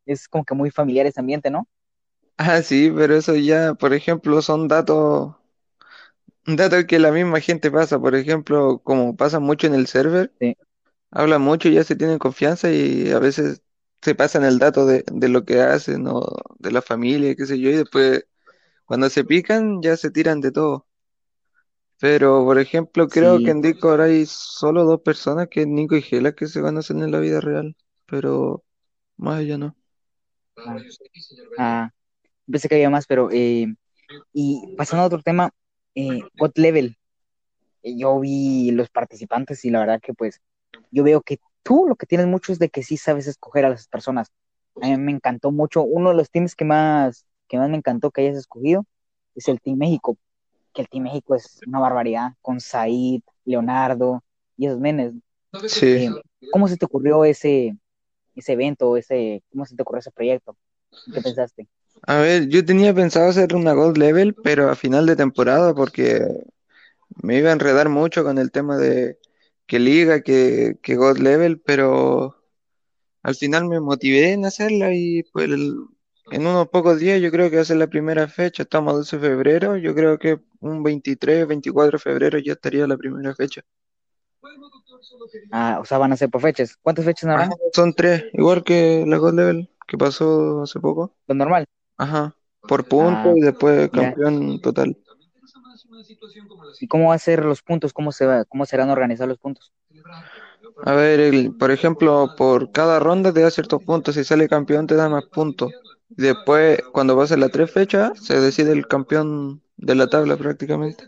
Es 0.06 0.28
como 0.28 0.46
que 0.46 0.54
muy 0.56 0.72
familiar 0.72 1.06
ese 1.08 1.20
ambiente, 1.20 1.50
¿no? 1.52 1.68
Ah, 2.38 2.62
sí, 2.62 2.92
pero 2.94 3.16
eso 3.16 3.36
ya, 3.36 3.74
por 3.76 3.94
ejemplo, 3.94 4.42
son 4.42 4.68
datos, 4.68 5.36
datos 6.46 6.86
que 6.86 7.00
la 7.00 7.12
misma 7.12 7.40
gente 7.42 7.72
pasa, 7.72 8.00
por 8.00 8.16
ejemplo, 8.16 8.80
como 8.84 9.16
pasa 9.16 9.40
mucho 9.40 9.68
en 9.68 9.74
el 9.76 9.88
server. 9.88 10.34
Sí, 10.40 10.56
Hablan 11.12 11.42
mucho, 11.44 11.70
ya 11.70 11.84
se 11.84 11.96
tienen 11.98 12.20
confianza 12.20 12.72
y 12.72 13.12
a 13.12 13.20
veces 13.20 13.64
se 14.02 14.16
pasan 14.16 14.46
el 14.46 14.60
dato 14.60 14.86
de, 14.86 15.06
de 15.12 15.30
lo 15.30 15.46
que 15.46 15.62
hacen 15.62 16.08
o 16.08 16.22
de 16.60 16.72
la 16.72 16.82
familia, 16.84 17.36
qué 17.36 17.46
sé 17.48 17.60
yo, 17.60 17.70
y 17.70 17.74
después 17.78 18.26
cuando 18.86 19.10
se 19.10 19.26
pican 19.26 19.82
ya 19.82 19.98
se 19.98 20.12
tiran 20.12 20.42
de 20.42 20.52
todo. 20.52 20.88
Pero, 22.00 22.44
por 22.44 22.60
ejemplo, 22.60 23.10
creo 23.10 23.42
que 23.42 23.52
Sí, 23.52 23.52
en 23.52 23.62
Discord 23.62 24.02
hay 24.02 24.26
solo 24.26 24.84
dos 24.86 25.02
personas, 25.02 25.48
que 25.50 25.62
es 25.62 25.68
Nico 25.68 25.96
y 25.96 26.02
Gela, 26.02 26.34
que 26.34 26.48
se 26.48 26.62
conocen 26.62 27.02
en 27.04 27.12
la 27.12 27.20
vida 27.20 27.40
real. 27.42 27.76
Pero 28.08 28.64
más 29.18 29.40
allá 29.42 29.58
no. 29.60 29.76
Ah, 30.66 30.78
ah, 31.58 31.90
pensé 32.50 32.70
que 32.70 32.76
había 32.76 32.90
más, 32.90 33.06
pero 33.08 33.30
eh, 33.32 33.68
y 34.34 34.76
pasando 34.78 35.04
a 35.04 35.08
otro 35.08 35.22
tema, 35.22 35.52
eh, 35.96 36.22
God 36.38 36.52
Level, 36.56 36.98
eh, 37.84 37.98
yo 37.98 38.20
vi 38.20 38.72
los 38.72 38.90
participantes 38.90 39.64
y 39.66 39.70
la 39.70 39.80
verdad 39.80 40.02
que 40.02 40.14
pues 40.14 40.42
yo 40.92 41.04
veo 41.04 41.22
que 41.22 41.40
tú 41.64 41.86
lo 41.88 41.96
que 41.96 42.06
tienes 42.06 42.28
mucho 42.28 42.52
es 42.52 42.60
de 42.60 42.70
que 42.70 42.84
sí 42.84 42.98
sabes 42.98 43.28
escoger 43.28 43.66
a 43.66 43.70
las 43.70 43.88
personas. 43.88 44.32
A 44.82 44.88
mí 44.88 44.98
me 44.98 45.12
encantó 45.12 45.52
mucho, 45.52 45.84
uno 45.84 46.10
de 46.10 46.16
los 46.16 46.30
teams 46.30 46.56
que 46.56 46.66
más, 46.66 47.26
que 47.48 47.58
más 47.58 47.70
me 47.70 47.78
encantó 47.78 48.12
que 48.12 48.22
hayas 48.22 48.38
escogido 48.38 48.86
es 49.36 49.48
el 49.48 49.62
Team 49.62 49.78
México, 49.78 50.18
que 50.74 50.82
el 50.82 50.90
Team 50.90 51.04
México 51.04 51.36
es 51.36 51.60
una 51.66 51.80
barbaridad, 51.80 52.34
con 52.42 52.60
Said, 52.60 53.22
Leonardo 53.46 54.24
y 54.58 54.68
esos 54.68 54.80
menes. 54.80 55.14
Sí. 55.68 56.06
Eh, 56.06 56.12
¿cómo 56.52 56.68
se 56.68 56.78
te 56.78 56.86
ocurrió 56.86 57.26
ese, 57.26 57.76
ese 58.36 58.54
evento, 58.54 58.98
ese, 58.98 59.44
cómo 59.52 59.66
se 59.66 59.76
te 59.76 59.82
ocurrió 59.82 60.00
ese 60.00 60.12
proyecto? 60.12 60.58
¿Qué 61.14 61.22
pensaste? 61.22 61.68
A 62.08 62.18
ver, 62.18 62.48
yo 62.48 62.66
tenía 62.66 62.94
pensado 62.94 63.30
hacer 63.30 63.56
una 63.56 63.74
Gold 63.74 63.98
Level, 63.98 64.34
pero 64.34 64.70
a 64.70 64.76
final 64.76 65.06
de 65.06 65.16
temporada, 65.16 65.74
porque 65.74 66.26
me 67.22 67.38
iba 67.38 67.50
a 67.50 67.54
enredar 67.54 67.90
mucho 67.90 68.24
con 68.24 68.38
el 68.38 68.52
tema 68.52 68.78
de 68.78 69.18
que 69.68 69.80
liga, 69.80 70.22
que, 70.22 70.78
que 70.82 70.96
God 70.96 71.18
Level, 71.18 71.60
pero 71.60 72.36
al 73.24 73.36
final 73.36 73.68
me 73.68 73.80
motivé 73.80 74.34
en 74.34 74.46
hacerla 74.46 74.94
y 74.94 75.24
pues 75.32 75.50
en 75.50 76.48
unos 76.48 76.70
pocos 76.70 77.00
días 77.00 77.22
yo 77.22 77.32
creo 77.32 77.50
que 77.50 77.58
va 77.58 77.62
a 77.62 77.66
ser 77.66 77.78
la 77.78 77.88
primera 77.88 78.28
fecha, 78.28 78.64
estamos 78.64 78.94
a 78.94 78.98
12 78.98 79.18
de 79.18 79.28
febrero, 79.30 79.78
yo 79.78 79.94
creo 79.94 80.18
que 80.18 80.40
un 80.60 80.82
23, 80.82 81.48
24 81.48 81.98
de 81.98 82.00
febrero 82.00 82.40
ya 82.40 82.54
estaría 82.54 82.88
la 82.88 82.98
primera 82.98 83.36
fecha. 83.36 83.62
Ah, 85.52 85.80
o 85.82 85.86
sea, 85.86 85.98
van 85.98 86.12
a 86.14 86.18
ser 86.18 86.30
por 86.30 86.42
fechas. 86.42 86.78
¿Cuántas 86.82 87.06
fechas 87.06 87.30
Ajá, 87.30 87.44
habrán? 87.44 87.58
son 87.74 87.94
tres, 87.94 88.26
igual 88.34 88.64
que 88.64 89.04
la 89.08 89.18
God 89.18 89.34
Level 89.34 89.70
que 89.88 89.98
pasó 89.98 90.64
hace 90.64 90.80
poco. 90.80 91.14
Lo 91.28 91.36
normal. 91.36 91.66
Ajá, 91.98 92.36
por 92.68 92.86
puntos 92.88 93.20
Ah, 93.26 93.34
y 93.38 93.42
después 93.42 93.90
mira, 93.92 94.12
campeón 94.12 94.60
total. 94.62 94.98
¿y 96.80 96.88
cómo 96.88 97.10
va 97.10 97.16
a 97.16 97.20
ser 97.20 97.44
los 97.46 97.62
puntos? 97.62 97.94
¿Cómo 97.94 98.12
se 98.12 98.26
va, 98.26 98.46
cómo 98.46 98.66
serán 98.66 98.90
organizados 98.90 99.30
los 99.30 99.38
puntos? 99.38 99.72
A 100.84 100.94
ver, 100.94 101.20
el, 101.20 101.54
por 101.56 101.72
ejemplo, 101.72 102.30
por 102.38 102.72
cada 102.72 103.00
ronda 103.00 103.32
te 103.34 103.42
da 103.42 103.52
ciertos 103.52 103.84
puntos. 103.84 104.16
Si 104.16 104.24
sale 104.24 104.48
campeón 104.50 104.88
te 104.88 104.96
da 104.96 105.10
más 105.10 105.24
puntos. 105.26 105.72
Después, 106.10 106.80
cuando 106.92 107.16
pasen 107.16 107.40
las 107.40 107.52
tres 107.52 107.72
fechas, 107.72 108.12
se 108.20 108.40
decide 108.40 108.72
el 108.72 108.88
campeón 108.88 109.62
de 109.78 109.96
la 109.96 110.08
tabla 110.08 110.38
prácticamente. 110.38 111.04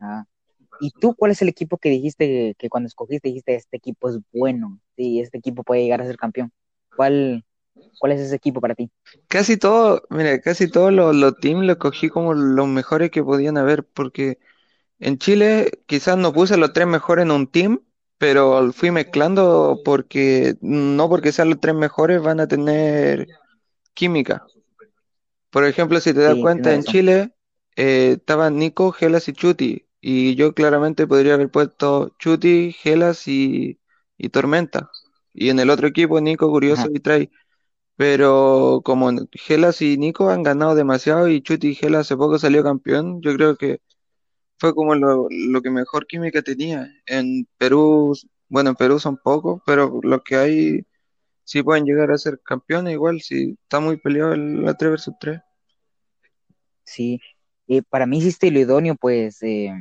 Ah, 0.00 0.24
¿y 0.80 0.90
tú 0.92 1.14
cuál 1.14 1.32
es 1.32 1.42
el 1.42 1.48
equipo 1.48 1.78
que 1.78 1.90
dijiste 1.90 2.54
que, 2.58 2.68
cuando 2.68 2.86
escogiste 2.88 3.28
dijiste 3.28 3.54
este 3.54 3.76
equipo 3.76 4.08
es 4.08 4.18
bueno? 4.32 4.80
Sí, 4.96 5.20
este 5.20 5.38
equipo 5.38 5.62
puede 5.64 5.82
llegar 5.82 6.00
a 6.02 6.06
ser 6.06 6.16
campeón. 6.16 6.52
¿Cuál, 6.96 7.44
cuál 7.98 8.12
es 8.12 8.20
ese 8.20 8.36
equipo 8.36 8.60
para 8.60 8.74
ti? 8.74 8.90
Casi 9.28 9.56
todo, 9.56 10.02
mira, 10.10 10.40
casi 10.40 10.68
todos 10.68 10.92
los, 10.92 11.14
los 11.14 11.38
teams 11.38 11.64
los 11.66 11.76
cogí 11.76 12.08
como 12.08 12.34
los 12.34 12.68
mejores 12.68 13.10
que 13.10 13.22
podían 13.22 13.58
haber, 13.58 13.84
porque 13.84 14.38
en 15.00 15.18
Chile 15.18 15.70
quizás 15.86 16.18
no 16.18 16.32
puse 16.32 16.56
los 16.56 16.72
tres 16.72 16.86
mejores 16.86 17.24
en 17.24 17.30
un 17.32 17.46
team, 17.50 17.80
pero 18.18 18.72
fui 18.72 18.90
mezclando 18.90 19.80
porque 19.84 20.56
no 20.60 21.08
porque 21.08 21.32
sean 21.32 21.50
los 21.50 21.60
tres 21.60 21.74
mejores 21.74 22.22
van 22.22 22.40
a 22.40 22.48
tener 22.48 23.28
química. 23.94 24.46
Por 25.50 25.64
ejemplo, 25.64 26.00
si 26.00 26.12
te 26.12 26.20
das 26.20 26.34
Sí, 26.34 26.42
cuenta, 26.42 26.74
en. 26.74 26.82
Chile 26.84 27.34
eh, 27.76 28.16
estaban 28.18 28.58
Nico, 28.58 28.92
Gelas 28.92 29.28
y 29.28 29.32
Chuti. 29.32 29.86
Y 30.06 30.34
yo 30.34 30.52
claramente 30.54 31.06
podría 31.06 31.32
haber 31.34 31.50
puesto 31.50 32.14
Chuti, 32.18 32.72
Gelas 32.72 33.26
y, 33.26 33.80
y 34.18 34.28
Tormenta. 34.28 34.90
Y 35.32 35.48
en 35.48 35.58
el 35.60 35.70
otro 35.70 35.86
equipo, 35.88 36.20
Nico, 36.20 36.50
Curioso 36.50 36.82
Ajá, 36.82 36.90
y 36.92 37.00
Trai. 37.00 37.30
Pero 37.96 38.82
como 38.84 39.10
Gelas 39.32 39.82
y 39.82 39.96
Nico 39.98 40.30
han 40.30 40.42
ganado 40.42 40.74
demasiado 40.74 41.28
y 41.28 41.42
Chuti 41.42 41.68
y 41.68 41.74
Gelas 41.74 42.02
hace 42.02 42.16
poco 42.18 42.38
salió 42.38 42.62
campeón, 42.62 43.22
yo 43.22 43.34
creo 43.34 43.56
que 43.56 43.80
fue 44.58 44.74
como 44.74 44.94
lo, 44.94 45.26
lo 45.30 45.62
que 45.62 45.70
mejor 45.70 46.06
química 46.06 46.42
tenía. 46.42 46.90
En 47.06 47.48
Perú, 47.58 48.14
bueno, 48.48 48.70
en 48.70 48.76
Perú 48.76 48.98
son 49.00 49.16
pocos, 49.16 49.62
pero 49.66 50.00
los 50.02 50.22
que 50.22 50.36
hay 50.36 50.86
sí 51.44 51.62
pueden 51.62 51.86
llegar 51.86 52.10
a 52.10 52.18
ser 52.18 52.40
campeones 52.44 52.92
igual, 52.94 53.22
si 53.22 53.56
está 53.62 53.80
muy 53.80 53.96
peleado 53.98 54.34
el, 54.34 54.64
la 54.64 54.74
3 54.74 54.90
versus 54.90 55.14
3. 55.18 55.40
sí. 56.84 57.20
Eh, 57.66 57.82
para 57.82 58.06
mí 58.06 58.18
hiciste 58.18 58.50
lo 58.50 58.60
idóneo, 58.60 58.94
pues, 58.96 59.42
eh, 59.42 59.72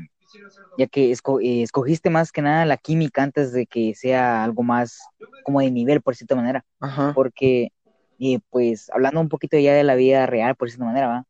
ya 0.78 0.88
que 0.88 1.12
esco- 1.12 1.40
eh, 1.42 1.62
escogiste 1.64 2.10
más 2.10 2.32
que 2.32 2.42
nada 2.42 2.66
la 2.66 2.78
química 2.78 3.24
antes 3.24 3.52
de 3.52 3.66
que 3.68 3.96
sea 3.96 4.44
algo 4.44 4.64
más 4.64 5.00
como 5.44 5.60
de 5.62 5.72
nivel, 5.72 6.02
por 6.02 6.16
cierta 6.16 6.36
manera. 6.36 6.66
Ajá. 6.80 7.12
Porque, 7.14 7.70
eh, 8.20 8.40
pues, 8.50 8.90
hablando 8.92 9.20
un 9.22 9.30
poquito 9.30 9.58
ya 9.58 9.74
de 9.74 9.84
la 9.84 9.96
vida 9.96 10.26
real, 10.26 10.56
por 10.56 10.70
cierta 10.70 10.86
manera, 10.86 11.08
¿va? 11.08 11.26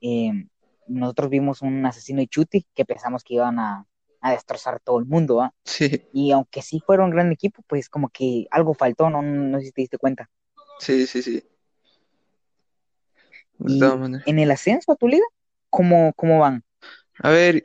Eh, 0.00 0.46
nosotros 0.86 1.30
vimos 1.30 1.62
un 1.62 1.84
asesino 1.86 2.20
y 2.22 2.28
chuti 2.28 2.66
que 2.74 2.84
pensamos 2.84 3.24
que 3.24 3.34
iban 3.34 3.58
a, 3.58 3.86
a 4.20 4.30
destrozar 4.32 4.80
todo 4.80 4.98
el 4.98 5.06
mundo, 5.06 5.36
¿va? 5.36 5.52
Sí, 5.64 6.02
Y 6.12 6.30
aunque 6.32 6.62
sí 6.62 6.80
fueron 6.84 7.06
un 7.06 7.10
gran 7.12 7.32
equipo, 7.32 7.62
pues 7.66 7.88
como 7.88 8.08
que 8.08 8.46
algo 8.50 8.74
faltó, 8.74 9.10
no, 9.10 9.22
no 9.22 9.58
sé 9.58 9.66
si 9.66 9.72
te 9.72 9.82
diste 9.82 9.98
cuenta. 9.98 10.30
sí, 10.78 11.06
sí, 11.06 11.22
sí. 11.22 11.42
De 13.58 13.78
todas 13.80 13.96
Y 13.96 14.00
maneras. 14.00 14.28
en 14.28 14.38
el 14.38 14.50
ascenso 14.50 14.92
a 14.92 14.96
tu 14.96 15.08
liga, 15.08 15.24
¿cómo, 15.70 16.12
cómo 16.14 16.40
van? 16.40 16.62
A 17.20 17.30
ver, 17.30 17.64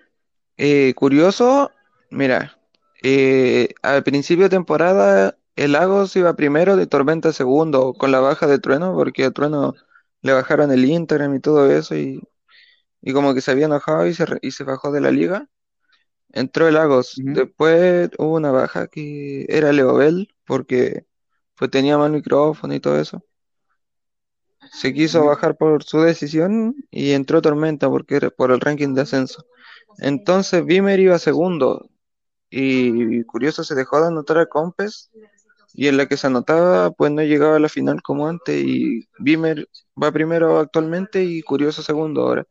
eh, 0.62 0.94
curioso, 0.96 1.72
mira, 2.12 2.60
eh, 3.04 3.70
al 3.84 4.04
principio 4.04 4.46
de 4.46 4.50
temporada 4.52 5.38
el 5.56 5.74
Lagos 5.74 6.16
iba 6.16 6.36
primero, 6.36 6.76
de 6.78 6.88
Tormenta 6.88 7.34
segundo, 7.34 7.94
con 7.94 8.12
la 8.12 8.20
baja 8.22 8.48
de 8.48 8.60
Trueno, 8.60 8.94
porque 8.96 9.26
a 9.26 9.32
Trueno 9.32 9.76
le 10.22 10.34
bajaron 10.34 10.72
el 10.72 10.86
Instagram 10.86 11.36
y 11.36 11.40
todo 11.42 11.72
eso, 11.72 11.96
y, 11.96 12.22
y 13.02 13.14
como 13.14 13.34
que 13.36 13.42
se 13.42 13.52
había 13.52 13.66
enojado 13.68 14.08
y 14.08 14.14
se, 14.16 14.26
re- 14.28 14.40
y 14.42 14.52
se 14.52 14.64
bajó 14.66 14.92
de 14.92 15.02
la 15.02 15.12
liga. 15.12 15.50
Entró 16.34 16.68
el 16.70 16.76
Lagos, 16.76 17.22
Ujú, 17.22 17.34
después 17.34 18.12
hubo 18.20 18.36
una 18.38 18.52
baja 18.52 18.88
que 18.88 19.46
era 19.50 19.74
Leobel, 19.74 20.30
porque 20.46 21.08
pues 21.56 21.72
tenía 21.72 21.98
mal 22.00 22.12
micrófono 22.14 22.74
y 22.76 22.82
todo 22.82 23.00
eso. 23.00 23.24
Se 24.72 24.92
quiso 24.94 25.24
ujú, 25.24 25.28
bajar 25.28 25.56
por 25.56 25.84
su 25.84 26.02
decisión 26.02 26.76
y 26.90 27.12
entró 27.12 27.44
Tormenta 27.44 27.90
porque 27.90 28.16
era 28.16 28.30
por 28.32 28.52
el 28.52 28.60
ranking 28.60 28.94
de 28.96 29.02
ascenso. 29.02 29.46
Entonces 30.00 30.66
Vimer 30.66 31.00
iba 31.00 31.20
segundo 31.20 31.90
y 32.50 33.24
curioso 33.26 33.64
se 33.64 33.76
dejó 33.76 34.02
de 34.02 34.08
anotar 34.08 34.38
a 34.40 34.48
Compes 34.48 35.12
y 35.74 35.88
en 35.88 35.98
la 35.98 36.08
que 36.08 36.18
se 36.18 36.28
anotaba 36.28 36.92
pues 36.92 37.12
no 37.12 37.24
llegaba 37.24 37.58
a 37.58 37.60
la 37.60 37.70
final 37.70 38.02
como 38.02 38.28
antes 38.28 38.64
y 38.64 39.08
Vimer 39.20 39.70
va 40.02 40.12
primero 40.12 40.60
actualmente 40.60 41.24
y 41.24 41.42
curioso 41.44 41.82
segundo 41.84 42.24
ahora. 42.24 42.48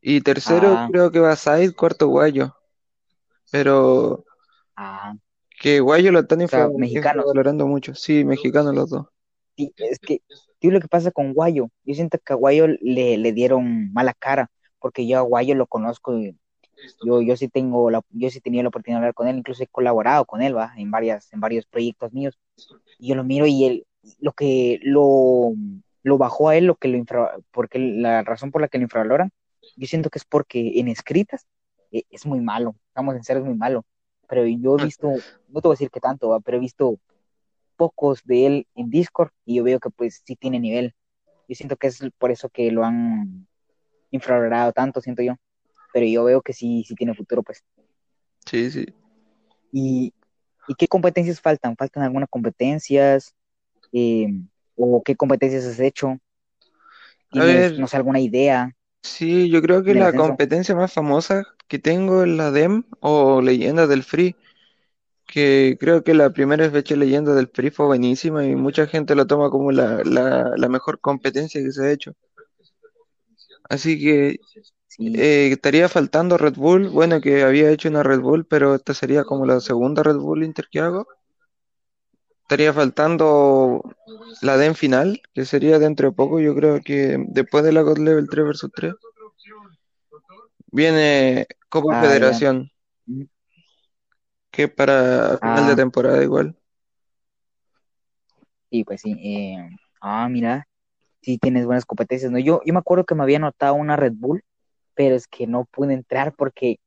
Y 0.00 0.22
tercero 0.22 0.76
Ah, 0.76 0.88
creo 0.90 1.12
que 1.12 1.20
va 1.20 1.36
Said, 1.36 1.74
cuarto 1.76 2.08
Guayo, 2.08 2.52
pero 3.50 4.24
ah, 4.76 5.14
que 5.60 5.80
Guayo 5.80 6.12
lo 6.12 6.20
están 6.20 6.46
sea, 6.48 6.68
mexicanos. 6.68 7.26
mucho. 7.66 7.94
Sí, 7.94 8.24
mexicanos 8.24 8.74
los 8.74 8.90
dos. 8.90 9.06
Sí, 9.56 9.72
es 9.76 9.98
que, 9.98 10.22
tío, 10.58 10.70
lo 10.70 10.80
que 10.80 10.88
pasa 10.88 11.10
con 11.10 11.32
Guayo, 11.34 11.68
yo 11.84 11.94
siento 11.94 12.18
que 12.24 12.32
a 12.32 12.36
Guayo 12.36 12.68
le, 12.68 13.18
le 13.18 13.32
dieron 13.32 13.92
mala 13.92 14.14
cara, 14.14 14.50
porque 14.78 15.06
yo 15.06 15.18
a 15.18 15.22
Guayo 15.22 15.54
lo 15.54 15.66
conozco, 15.66 16.18
y 16.18 16.36
yo, 17.04 17.22
yo 17.22 17.36
sí 17.36 17.48
tengo 17.48 17.90
la, 17.90 18.02
yo 18.10 18.30
sí 18.30 18.40
tenido 18.40 18.62
la 18.62 18.68
oportunidad 18.68 18.98
de 19.00 19.06
hablar 19.06 19.14
con 19.14 19.28
él, 19.28 19.38
incluso 19.38 19.62
he 19.62 19.66
colaborado 19.66 20.24
con 20.24 20.42
él, 20.42 20.56
va, 20.56 20.72
en 20.76 20.90
varias, 20.90 21.32
en 21.32 21.40
varios 21.40 21.66
proyectos 21.66 22.12
míos, 22.12 22.38
y 22.98 23.08
yo 23.08 23.14
lo 23.14 23.24
miro 23.24 23.46
y 23.46 23.64
él, 23.64 23.86
lo 24.20 24.32
que 24.32 24.80
lo, 24.82 25.52
lo 26.02 26.18
bajó 26.18 26.48
a 26.48 26.56
él, 26.56 26.66
lo 26.66 26.76
que 26.76 26.88
lo 26.88 26.96
infra, 26.96 27.36
porque 27.50 27.78
la 27.78 28.22
razón 28.22 28.50
por 28.50 28.60
la 28.60 28.68
que 28.68 28.78
lo 28.78 28.84
infravaloran, 28.84 29.30
yo 29.76 29.86
siento 29.86 30.10
que 30.10 30.18
es 30.18 30.24
porque 30.24 30.78
en 30.80 30.88
escritas 30.88 31.46
eh, 31.92 32.04
es 32.10 32.26
muy 32.26 32.40
malo, 32.40 32.76
estamos 32.88 33.14
en 33.16 33.24
serio, 33.24 33.42
es 33.42 33.46
muy 33.46 33.56
malo, 33.56 33.84
pero 34.28 34.46
yo 34.46 34.78
he 34.78 34.84
visto, 34.84 35.08
no 35.48 35.60
te 35.60 35.68
voy 35.68 35.72
a 35.72 35.74
decir 35.74 35.90
que 35.90 36.00
tanto, 36.00 36.28
va, 36.28 36.40
pero 36.40 36.58
he 36.58 36.60
visto 36.60 36.98
pocos 37.76 38.22
de 38.24 38.46
él 38.46 38.66
en 38.74 38.90
Discord 38.90 39.30
y 39.46 39.56
yo 39.56 39.64
veo 39.64 39.80
que 39.80 39.88
pues 39.88 40.22
sí 40.24 40.36
tiene 40.36 40.60
nivel. 40.60 40.94
Yo 41.48 41.54
siento 41.54 41.76
que 41.76 41.86
es 41.86 42.00
por 42.18 42.30
eso 42.30 42.50
que 42.50 42.70
lo 42.70 42.84
han 42.84 43.47
infravalorado 44.10 44.72
tanto, 44.72 45.00
siento 45.00 45.22
yo. 45.22 45.34
Pero 45.92 46.06
yo 46.06 46.24
veo 46.24 46.42
que 46.42 46.52
sí, 46.52 46.84
sí 46.86 46.94
tiene 46.94 47.14
futuro, 47.14 47.42
pues. 47.42 47.64
Sí, 48.46 48.70
sí. 48.70 48.86
¿Y, 49.72 50.12
y 50.68 50.74
qué 50.74 50.88
competencias 50.88 51.40
faltan? 51.40 51.76
¿Faltan 51.76 52.02
algunas 52.02 52.28
competencias? 52.28 53.34
Eh, 53.92 54.28
¿O 54.76 55.02
qué 55.04 55.16
competencias 55.16 55.64
has 55.66 55.80
hecho? 55.80 56.18
¿Tienes, 57.30 57.72
ver, 57.72 57.78
no 57.78 57.86
sé, 57.86 57.96
alguna 57.96 58.20
idea 58.20 58.72
sí, 59.02 59.50
yo 59.50 59.62
creo 59.62 59.82
que 59.82 59.94
la 59.94 60.06
ascenso? 60.06 60.14
competencia 60.14 60.74
más 60.74 60.92
famosa 60.92 61.46
que 61.68 61.78
tengo 61.78 62.22
es 62.24 62.28
la 62.28 62.50
DEM 62.50 62.84
o 63.00 63.40
Leyenda 63.42 63.86
del 63.86 64.02
Free, 64.04 64.36
que 65.26 65.76
creo 65.80 66.04
que 66.04 66.14
la 66.14 66.32
primera 66.32 66.70
fecha 66.70 66.94
de 66.94 67.00
Leyenda 67.00 67.34
del 67.34 67.48
Free 67.48 67.70
fue 67.70 67.86
buenísima 67.86 68.44
y 68.46 68.56
mucha 68.56 68.86
gente 68.86 69.14
lo 69.14 69.26
toma 69.26 69.50
como 69.50 69.72
la, 69.72 70.02
la, 70.04 70.52
la 70.56 70.68
mejor 70.68 71.00
competencia 71.00 71.62
que 71.62 71.72
se 71.72 71.84
ha 71.84 71.92
hecho. 71.92 72.14
Así 73.68 73.98
que 74.00 74.40
Sí. 74.88 75.12
Eh, 75.16 75.50
estaría 75.52 75.88
faltando 75.88 76.38
Red 76.38 76.54
Bull. 76.56 76.88
Bueno, 76.90 77.20
que 77.20 77.42
había 77.42 77.70
hecho 77.70 77.88
una 77.88 78.02
Red 78.02 78.20
Bull, 78.20 78.46
pero 78.46 78.74
esta 78.74 78.94
sería 78.94 79.24
como 79.24 79.46
la 79.46 79.60
segunda 79.60 80.02
Red 80.02 80.16
Bull 80.16 80.44
Inter 80.44 80.68
que 80.70 80.80
hago. 80.80 81.06
Estaría 82.42 82.72
faltando 82.72 83.82
la 84.42 84.56
DEM 84.56 84.74
final, 84.74 85.20
que 85.34 85.44
sería 85.44 85.78
dentro 85.78 86.08
de 86.08 86.16
poco. 86.16 86.40
Yo 86.40 86.54
creo 86.56 86.80
que 86.80 87.16
después 87.28 87.62
de 87.62 87.72
la 87.72 87.82
God 87.82 87.98
Level 87.98 88.28
3 88.28 88.44
vs 88.44 88.70
3 88.74 88.94
viene 90.72 91.46
Copa 91.68 91.94
Ah. 91.94 92.00
Federación, 92.00 92.70
que 94.50 94.68
para 94.68 95.38
final 95.38 95.66
de 95.66 95.72
Ah, 95.72 95.76
temporada 95.76 96.22
igual. 96.22 96.54
sí, 98.70 98.84
pues 98.84 99.00
sí. 99.02 99.12
eh, 99.18 99.68
ah, 100.00 100.28
mira, 100.28 100.66
sí 101.20 101.38
tienes 101.38 101.66
buenas 101.66 101.84
competencias, 101.84 102.30
¿no? 102.30 102.38
Yo, 102.38 102.60
yo 102.64 102.72
me 102.72 102.78
acuerdo 102.78 103.04
que 103.04 103.14
me 103.14 103.22
había 103.22 103.38
anotado 103.38 103.74
una 103.74 103.96
Red 103.96 104.14
Bull, 104.16 104.44
pero 104.94 105.14
es 105.14 105.28
que 105.28 105.46
no 105.46 105.64
pude 105.64 105.94
entrar 105.94 106.34
porque 106.34 106.80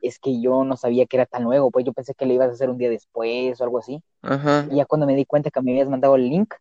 es 0.00 0.18
que 0.18 0.40
yo 0.40 0.64
no 0.64 0.76
sabía 0.76 1.06
que 1.06 1.16
era 1.16 1.26
tan 1.26 1.44
luego, 1.44 1.70
pues 1.70 1.84
yo 1.84 1.92
pensé 1.92 2.14
que 2.14 2.26
lo 2.26 2.32
ibas 2.32 2.50
a 2.50 2.52
hacer 2.52 2.70
un 2.70 2.78
día 2.78 2.90
después 2.90 3.60
o 3.60 3.64
algo 3.64 3.78
así. 3.78 4.02
Ajá. 4.22 4.66
Y 4.70 4.76
ya 4.76 4.84
cuando 4.84 5.06
me 5.06 5.16
di 5.16 5.24
cuenta 5.24 5.50
que 5.50 5.60
me 5.60 5.72
habías 5.72 5.88
mandado 5.88 6.16
el 6.16 6.28
link, 6.28 6.54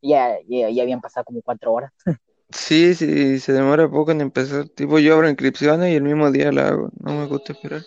ya, 0.00 0.36
ya, 0.48 0.70
ya 0.70 0.82
habían 0.82 1.00
pasado 1.00 1.24
como 1.24 1.42
cuatro 1.42 1.72
horas. 1.72 1.92
Sí, 2.50 2.94
sí, 2.94 3.38
se 3.40 3.52
demora 3.52 3.90
poco 3.90 4.10
en 4.10 4.22
empezar. 4.22 4.68
Tipo, 4.70 4.98
yo 4.98 5.14
abro 5.14 5.28
inscripciones 5.28 5.92
y 5.92 5.96
el 5.96 6.02
mismo 6.02 6.30
día 6.30 6.50
la 6.50 6.68
hago. 6.68 6.90
No 6.98 7.12
me 7.12 7.26
gusta 7.26 7.52
esperar. 7.52 7.82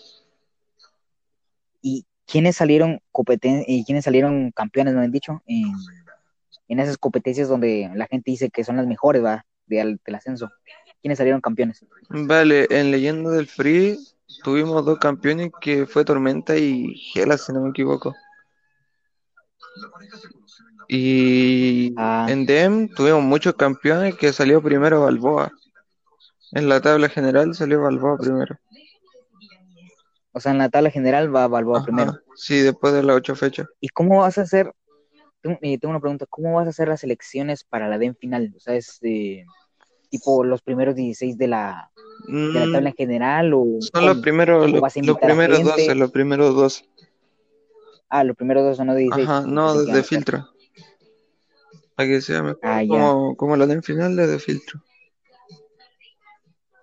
¿Y 1.80 2.06
quiénes 2.26 2.56
salieron 2.56 3.00
competen 3.10 3.64
y 3.66 3.84
quiénes 3.84 4.04
salieron 4.04 4.52
campeones, 4.52 4.94
me 4.94 5.00
han 5.00 5.10
dicho? 5.10 5.42
En, 5.46 5.72
en 6.68 6.80
esas 6.80 6.98
competencias 6.98 7.48
donde 7.48 7.90
la 7.94 8.06
gente 8.06 8.30
dice 8.30 8.50
que 8.50 8.64
son 8.64 8.76
las 8.76 8.86
mejores, 8.86 9.24
va, 9.24 9.44
del, 9.66 10.00
del 10.04 10.14
ascenso. 10.14 10.48
¿Quiénes 11.00 11.18
salieron 11.18 11.40
campeones? 11.40 11.84
Vale, 12.08 12.66
en 12.70 12.90
Leyenda 12.90 13.30
del 13.30 13.46
Free 13.48 13.98
tuvimos 14.44 14.84
dos 14.84 14.98
campeones 14.98 15.50
que 15.60 15.86
fue 15.86 16.04
Tormenta 16.04 16.56
y 16.56 16.94
Gela, 16.94 17.36
si 17.36 17.52
no 17.52 17.60
me 17.62 17.70
equivoco. 17.70 18.14
Y 20.88 21.94
Ah, 21.96 22.26
en 22.28 22.46
DEM 22.46 22.88
tuvimos 22.94 23.22
muchos 23.22 23.54
campeones 23.54 24.16
que 24.16 24.32
salió 24.32 24.62
primero 24.62 25.02
Balboa. 25.02 25.52
En 26.52 26.68
la 26.68 26.80
tabla 26.80 27.08
general 27.08 27.54
salió 27.54 27.80
Balboa 27.80 28.18
primero. 28.18 28.58
o 30.32 30.40
sea, 30.40 30.52
en 30.52 30.58
la 30.58 30.68
tabla 30.68 30.90
general 30.90 31.34
va 31.34 31.48
Balboa 31.48 31.78
Ajá, 31.78 31.84
primero. 31.86 32.12
sí, 32.36 32.60
después 32.60 32.92
de 32.92 33.02
las 33.02 33.16
ocho 33.16 33.34
fechas. 33.34 33.66
¿Y 33.80 33.88
cómo 33.88 34.18
vas 34.20 34.38
a 34.38 34.42
hacer? 34.42 34.72
Tengo, 35.42 35.58
eh, 35.60 35.76
tengo 35.78 35.90
una 35.90 36.00
pregunta, 36.00 36.24
¿cómo 36.28 36.54
vas 36.54 36.66
a 36.66 36.70
hacer 36.70 36.88
las 36.88 37.02
elecciones 37.04 37.64
para 37.64 37.88
la 37.88 37.98
DEM 37.98 38.14
final? 38.14 38.52
O 38.56 38.60
sea, 38.60 38.74
es 38.76 38.98
eh, 39.02 39.44
tipo 40.08 40.44
los 40.44 40.62
primeros 40.62 40.94
16 40.94 41.36
de 41.36 41.48
la, 41.48 41.90
de 42.28 42.60
la 42.60 42.72
tabla 42.72 42.80
Mm, 42.80 42.86
en 42.86 42.94
general 42.94 43.54
o 43.54 43.78
son 43.80 44.06
los 44.06 44.18
primeros, 44.18 44.64
¿O 44.64 44.68
los, 44.68 44.92
primeros 44.92 45.64
12, 45.64 45.76
gente? 45.82 45.94
los 45.96 46.10
primeros 46.12 46.54
12. 46.54 46.84
Ah, 48.08 48.24
los 48.24 48.36
primeros 48.36 48.62
dos 48.62 48.76
son 48.76 48.86
los 48.88 48.96
16. 48.96 49.28
Ajá, 49.28 49.40
no, 49.46 49.74
desde 49.74 49.92
ser. 49.94 50.04
filtro. 50.04 50.48
Para 51.96 52.08
que 52.08 52.20
sea 52.20 52.42
mejor 52.42 52.60
Ah, 52.62 52.82
como, 52.86 53.36
como 53.36 53.56
la 53.56 53.66
DEM 53.66 53.82
final 53.82 54.16
desde 54.16 54.38
filtro. 54.38 54.80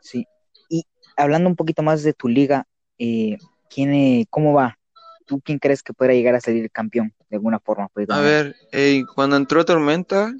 sí. 0.01 0.25
Y 0.70 0.84
hablando 1.16 1.50
un 1.50 1.56
poquito 1.56 1.84
más 1.84 2.04
de 2.04 2.13
tu 2.13 2.28
liga, 2.28 2.66
eh, 2.98 3.38
¿quién, 3.70 3.94
eh, 3.94 4.25
cómo 4.30 4.54
va? 4.54 4.78
¿Tú 5.25 5.39
quién 5.39 5.60
crees 5.60 5.84
que 5.84 5.94
pueda 5.94 6.13
llegar 6.13 6.36
a 6.36 6.42
salir 6.42 6.70
campeón 6.72 7.13
de 7.29 7.38
alguna 7.38 7.59
forma? 7.59 7.88
Pues, 7.89 8.09
A 8.09 8.19
ver, 8.19 8.55
eh, 8.71 9.03
cuando 9.15 9.36
entró 9.36 9.65
Tormenta, 9.65 10.33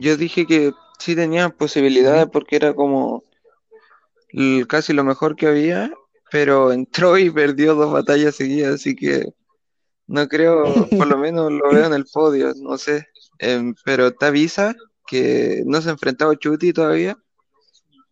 yo 0.00 0.16
dije 0.16 0.46
que 0.46 0.72
sí 0.98 1.14
tenía 1.14 1.48
posibilidades 1.50 2.26
porque 2.32 2.56
era 2.56 2.74
como 2.74 3.22
casi 4.68 4.92
lo 4.92 5.04
mejor 5.04 5.36
que 5.36 5.46
había, 5.46 5.92
pero 6.30 6.72
entró 6.72 7.18
y 7.18 7.30
perdió 7.30 7.74
dos 7.74 7.92
batallas 7.92 8.34
seguidas, 8.34 8.74
así 8.74 8.96
que 8.96 9.32
no 10.06 10.28
creo, 10.28 10.88
por 10.90 11.06
lo 11.06 11.16
menos 11.16 11.50
lo 11.50 11.70
veo 11.70 11.86
en 11.86 11.94
el 11.94 12.04
podio, 12.12 12.52
no 12.56 12.76
sé. 12.76 13.06
Em, 13.38 13.74
pero 13.84 14.08
está 14.08 14.30
Visa, 14.30 14.74
que 15.06 15.62
no 15.66 15.80
se 15.80 15.88
ha 15.88 15.92
enfrentado 15.92 16.30
a 16.30 16.36
Chuti 16.36 16.72
todavía, 16.72 17.16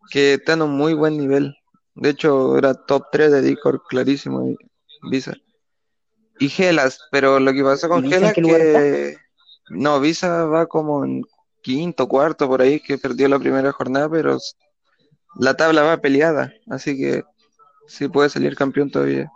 que 0.09 0.35
está 0.35 0.53
en 0.53 0.63
un 0.63 0.71
muy 0.71 0.93
buen 0.93 1.17
nivel. 1.17 1.55
De 1.95 2.09
hecho, 2.09 2.57
era 2.57 2.73
top 2.73 3.05
3 3.11 3.31
de 3.31 3.41
Discord, 3.41 3.81
clarísimo, 3.87 4.55
Visa. 5.09 5.35
Y 6.39 6.49
Gelas, 6.49 6.99
pero 7.11 7.39
lo 7.39 7.53
que 7.53 7.63
pasó 7.63 7.87
¿Y 7.87 7.89
con 7.89 8.03
Gelas 8.09 8.31
está? 8.37 8.41
que 8.41 9.17
no, 9.69 9.99
Visa 9.99 10.45
va 10.45 10.65
como 10.65 11.05
en 11.05 11.23
quinto, 11.61 12.07
cuarto 12.07 12.47
por 12.47 12.61
ahí, 12.61 12.79
que 12.79 12.97
perdió 12.97 13.27
la 13.29 13.39
primera 13.39 13.71
jornada, 13.71 14.09
pero 14.09 14.37
la 15.35 15.55
tabla 15.55 15.83
va 15.83 15.97
peleada, 15.97 16.51
así 16.69 16.97
que 16.97 17.23
sí 17.87 18.07
puede 18.09 18.29
salir 18.29 18.55
campeón 18.55 18.91
todavía. 18.91 19.31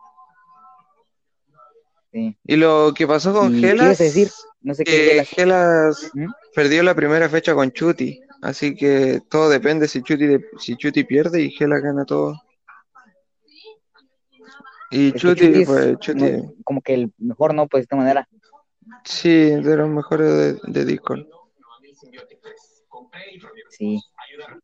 Sí. 2.11 2.37
Y 2.45 2.55
lo 2.55 2.93
que 2.95 3.05
pasó 3.07 3.33
con 3.33 3.55
¿Y 3.55 3.61
qué 3.61 3.67
ibas 3.67 3.99
a 4.01 4.03
decir? 4.03 4.27
Gelas, 4.27 4.45
No 4.61 4.73
sé 4.73 4.83
qué 4.83 4.91
que 4.91 5.25
Gelas. 5.25 5.27
Gelas 5.29 6.11
¿Mm? 6.13 6.31
perdió 6.55 6.83
la 6.83 6.95
primera 6.95 7.29
fecha 7.29 7.53
con 7.53 7.71
Chuti, 7.71 8.19
así 8.41 8.75
que 8.75 9.21
todo 9.29 9.49
depende 9.49 9.87
si 9.87 10.01
Chuti, 10.01 10.25
de- 10.25 10.45
si 10.57 10.75
Chuti 10.75 11.03
pierde 11.03 11.41
y 11.41 11.51
Gelas 11.51 11.81
gana 11.81 12.05
todo. 12.05 12.41
Y 14.89 15.07
Es 15.07 15.13
que 15.13 15.19
Chuti, 15.19 15.41
Chuti 15.45 15.61
es 15.61 15.67
pues 15.67 15.99
Chuti, 15.99 16.19
no, 16.19 16.53
como 16.63 16.81
que 16.81 16.93
el 16.93 17.13
mejor, 17.17 17.53
¿no? 17.53 17.67
Pues 17.67 17.81
de 17.81 17.83
esta 17.83 17.95
manera. 17.95 18.27
sí, 19.03 19.29
de 19.29 19.77
los 19.77 19.89
mejores 19.89 20.61
de, 20.63 20.71
de 20.71 20.85
Discord. 20.85 21.25
Sí, 23.69 24.01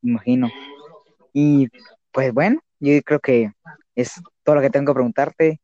imagino. 0.01 0.49
Y 1.33 1.67
pues 2.11 2.33
bueno, 2.33 2.61
yo 2.79 3.01
creo 3.03 3.19
que 3.19 3.51
es 3.95 4.13
todo 4.43 4.55
lo 4.55 4.61
que 4.61 4.69
tengo 4.69 4.91
que 4.91 4.95
preguntarte. 4.95 5.61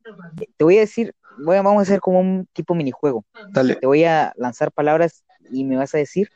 Te 0.58 0.64
voy 0.64 0.78
a 0.78 0.82
decir, 0.82 1.14
voy 1.38 1.58
a- 1.58 1.62
vamos 1.62 1.80
a 1.80 1.84
hacer 1.84 2.00
como 2.00 2.20
un 2.20 2.48
tipo 2.54 2.76
minijuego. 2.76 3.26
Dale. 3.54 3.76
Te 3.76 3.88
voy 3.88 4.04
a 4.04 4.34
lanzar 4.36 4.72
palabras 4.72 5.24
y 5.52 5.64
me 5.64 5.78
vas 5.78 5.94
a 5.96 5.98
decir 5.98 6.30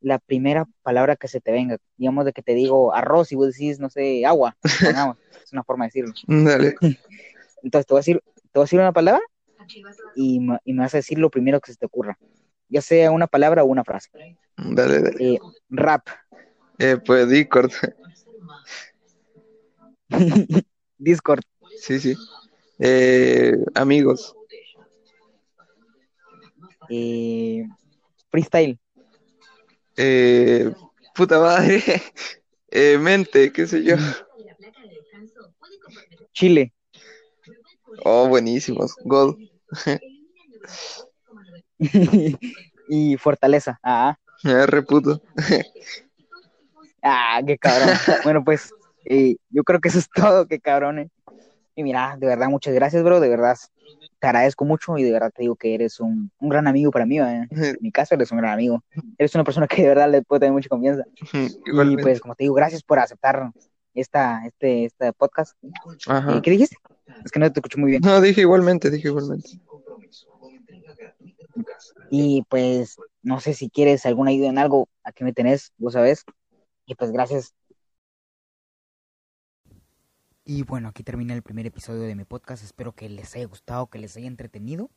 la 0.00 0.18
primera 0.18 0.66
palabra 0.82 1.16
que 1.16 1.28
se 1.28 1.40
te 1.40 1.52
venga. 1.52 1.76
Digamos 1.96 2.24
de 2.24 2.32
que 2.32 2.42
te 2.42 2.54
digo 2.54 2.94
arroz 2.94 3.32
y 3.32 3.36
vos 3.36 3.48
decís, 3.48 3.78
no 3.78 3.90
sé, 3.90 4.24
agua. 4.24 4.56
Pongamos, 4.84 5.16
es 5.44 5.52
una 5.52 5.62
forma 5.64 5.84
de 5.84 5.88
decirlo. 5.88 6.14
Dale. 6.26 6.74
Entonces 7.62 7.86
te 7.86 7.94
voy 7.94 7.98
a 7.98 8.02
decir, 8.02 8.20
te 8.24 8.50
voy 8.54 8.62
a 8.62 8.64
decir 8.64 8.78
una 8.80 8.92
palabra 8.92 9.22
y, 10.14 10.40
me- 10.40 10.58
y 10.64 10.72
me 10.72 10.82
vas 10.82 10.94
a 10.94 10.98
decir 10.98 11.18
lo 11.18 11.30
primero 11.30 11.60
que 11.60 11.72
se 11.72 11.78
te 11.78 11.86
ocurra. 11.86 12.18
Ya 12.68 12.80
sea 12.82 13.10
una 13.10 13.26
palabra 13.26 13.62
o 13.62 13.66
una 13.66 13.84
frase. 13.84 14.10
Dale, 14.56 15.00
dale. 15.00 15.34
Eh, 15.34 15.38
rap. 15.70 16.06
Eh, 16.78 16.96
pues 17.04 17.28
Discord. 17.28 17.72
Discord. 20.98 21.42
Sí, 21.76 21.98
sí. 22.00 22.14
Eh, 22.78 23.56
amigos. 23.74 24.34
Eh, 26.88 27.64
freestyle. 28.30 28.78
Eh, 29.96 30.70
puta 31.14 31.38
madre. 31.40 31.82
Eh, 32.72 32.98
mente, 32.98 33.52
qué 33.52 33.66
sé 33.66 33.82
yo. 33.82 33.96
Chile. 36.32 36.72
Oh, 38.04 38.28
buenísimos. 38.28 38.94
God. 39.04 39.36
y 42.88 43.16
fortaleza. 43.16 43.78
Ah, 43.82 44.16
R 44.44 44.82
puto. 44.82 45.20
ah, 47.02 47.40
qué 47.46 47.58
cabrón. 47.58 47.96
bueno, 48.24 48.44
pues 48.44 48.72
eh, 49.04 49.36
yo 49.50 49.62
creo 49.64 49.80
que 49.80 49.88
eso 49.88 49.98
es 49.98 50.08
todo, 50.14 50.46
qué 50.46 50.60
cabrón. 50.60 50.98
eh. 51.00 51.08
Y 51.76 51.82
mira, 51.82 52.16
de 52.18 52.26
verdad, 52.26 52.48
muchas 52.48 52.74
gracias, 52.74 53.02
bro. 53.02 53.20
De 53.20 53.28
verdad, 53.28 53.56
te 54.18 54.26
agradezco 54.26 54.64
mucho 54.64 54.98
y 54.98 55.02
de 55.04 55.12
verdad 55.12 55.30
te 55.34 55.42
digo 55.42 55.56
que 55.56 55.74
eres 55.74 56.00
un, 56.00 56.30
un 56.38 56.48
gran 56.48 56.66
amigo 56.66 56.90
para 56.90 57.06
mí. 57.06 57.18
¿eh? 57.18 57.46
En 57.50 57.76
mi 57.80 57.90
caso, 57.90 58.14
eres 58.14 58.30
un 58.32 58.38
gran 58.38 58.52
amigo. 58.52 58.82
Eres 59.16 59.34
una 59.34 59.44
persona 59.44 59.66
que 59.66 59.82
de 59.82 59.88
verdad 59.88 60.10
le 60.10 60.22
puedo 60.22 60.40
tener 60.40 60.52
mucha 60.52 60.68
confianza. 60.68 61.04
Y 61.32 61.96
pues, 61.98 62.20
como 62.20 62.34
te 62.34 62.44
digo, 62.44 62.54
gracias 62.54 62.82
por 62.82 62.98
aceptar 62.98 63.50
esta, 63.94 64.42
este, 64.46 64.84
este 64.86 65.12
podcast. 65.12 65.56
Ajá. 66.06 66.42
¿Qué 66.42 66.50
dijiste? 66.50 66.76
Es 67.24 67.30
que 67.30 67.38
no 67.38 67.52
te 67.52 67.60
escucho 67.60 67.78
muy 67.78 67.90
bien. 67.90 68.02
No, 68.04 68.20
dije 68.20 68.42
igualmente, 68.42 68.90
dije 68.90 69.08
igualmente. 69.08 69.60
Y 72.10 72.42
pues, 72.48 72.96
no 73.22 73.40
sé 73.40 73.54
si 73.54 73.70
quieres 73.70 74.04
alguna 74.06 74.30
ayuda 74.30 74.48
en 74.48 74.58
algo, 74.58 74.88
aquí 75.04 75.24
me 75.24 75.32
tenés, 75.32 75.72
vos 75.78 75.92
sabés. 75.92 76.24
Y 76.86 76.94
pues, 76.94 77.12
gracias. 77.12 77.54
Y 80.44 80.64
bueno, 80.64 80.88
aquí 80.88 81.04
termina 81.04 81.34
el 81.34 81.42
primer 81.42 81.66
episodio 81.66 82.02
de 82.02 82.16
mi 82.16 82.24
podcast. 82.24 82.64
Espero 82.64 82.92
que 82.92 83.08
les 83.08 83.36
haya 83.36 83.46
gustado, 83.46 83.86
que 83.86 84.00
les 84.00 84.16
haya 84.16 84.26
entretenido 84.26 84.90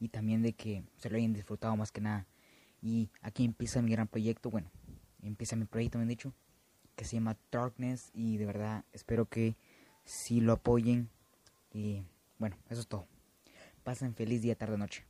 y 0.00 0.08
también 0.08 0.42
de 0.42 0.54
que 0.54 0.82
se 0.96 1.10
lo 1.10 1.16
hayan 1.16 1.32
disfrutado 1.32 1.76
más 1.76 1.92
que 1.92 2.00
nada. 2.00 2.26
Y 2.82 3.10
aquí 3.20 3.44
empieza 3.44 3.82
mi 3.82 3.92
gran 3.92 4.08
proyecto. 4.08 4.50
Bueno, 4.50 4.68
empieza 5.22 5.54
mi 5.54 5.66
proyecto, 5.66 5.98
me 5.98 6.02
han 6.02 6.08
dicho, 6.08 6.32
que 6.96 7.04
se 7.04 7.16
llama 7.16 7.36
Darkness. 7.52 8.10
Y 8.14 8.38
de 8.38 8.46
verdad 8.46 8.84
espero 8.92 9.26
que 9.26 9.54
si 10.04 10.40
lo 10.40 10.54
apoyen. 10.54 11.08
Y 11.72 12.02
bueno, 12.38 12.56
eso 12.68 12.80
es 12.80 12.88
todo. 12.88 13.06
Pasen 13.82 14.14
feliz 14.14 14.42
día, 14.42 14.56
tarde, 14.56 14.76
noche. 14.76 15.04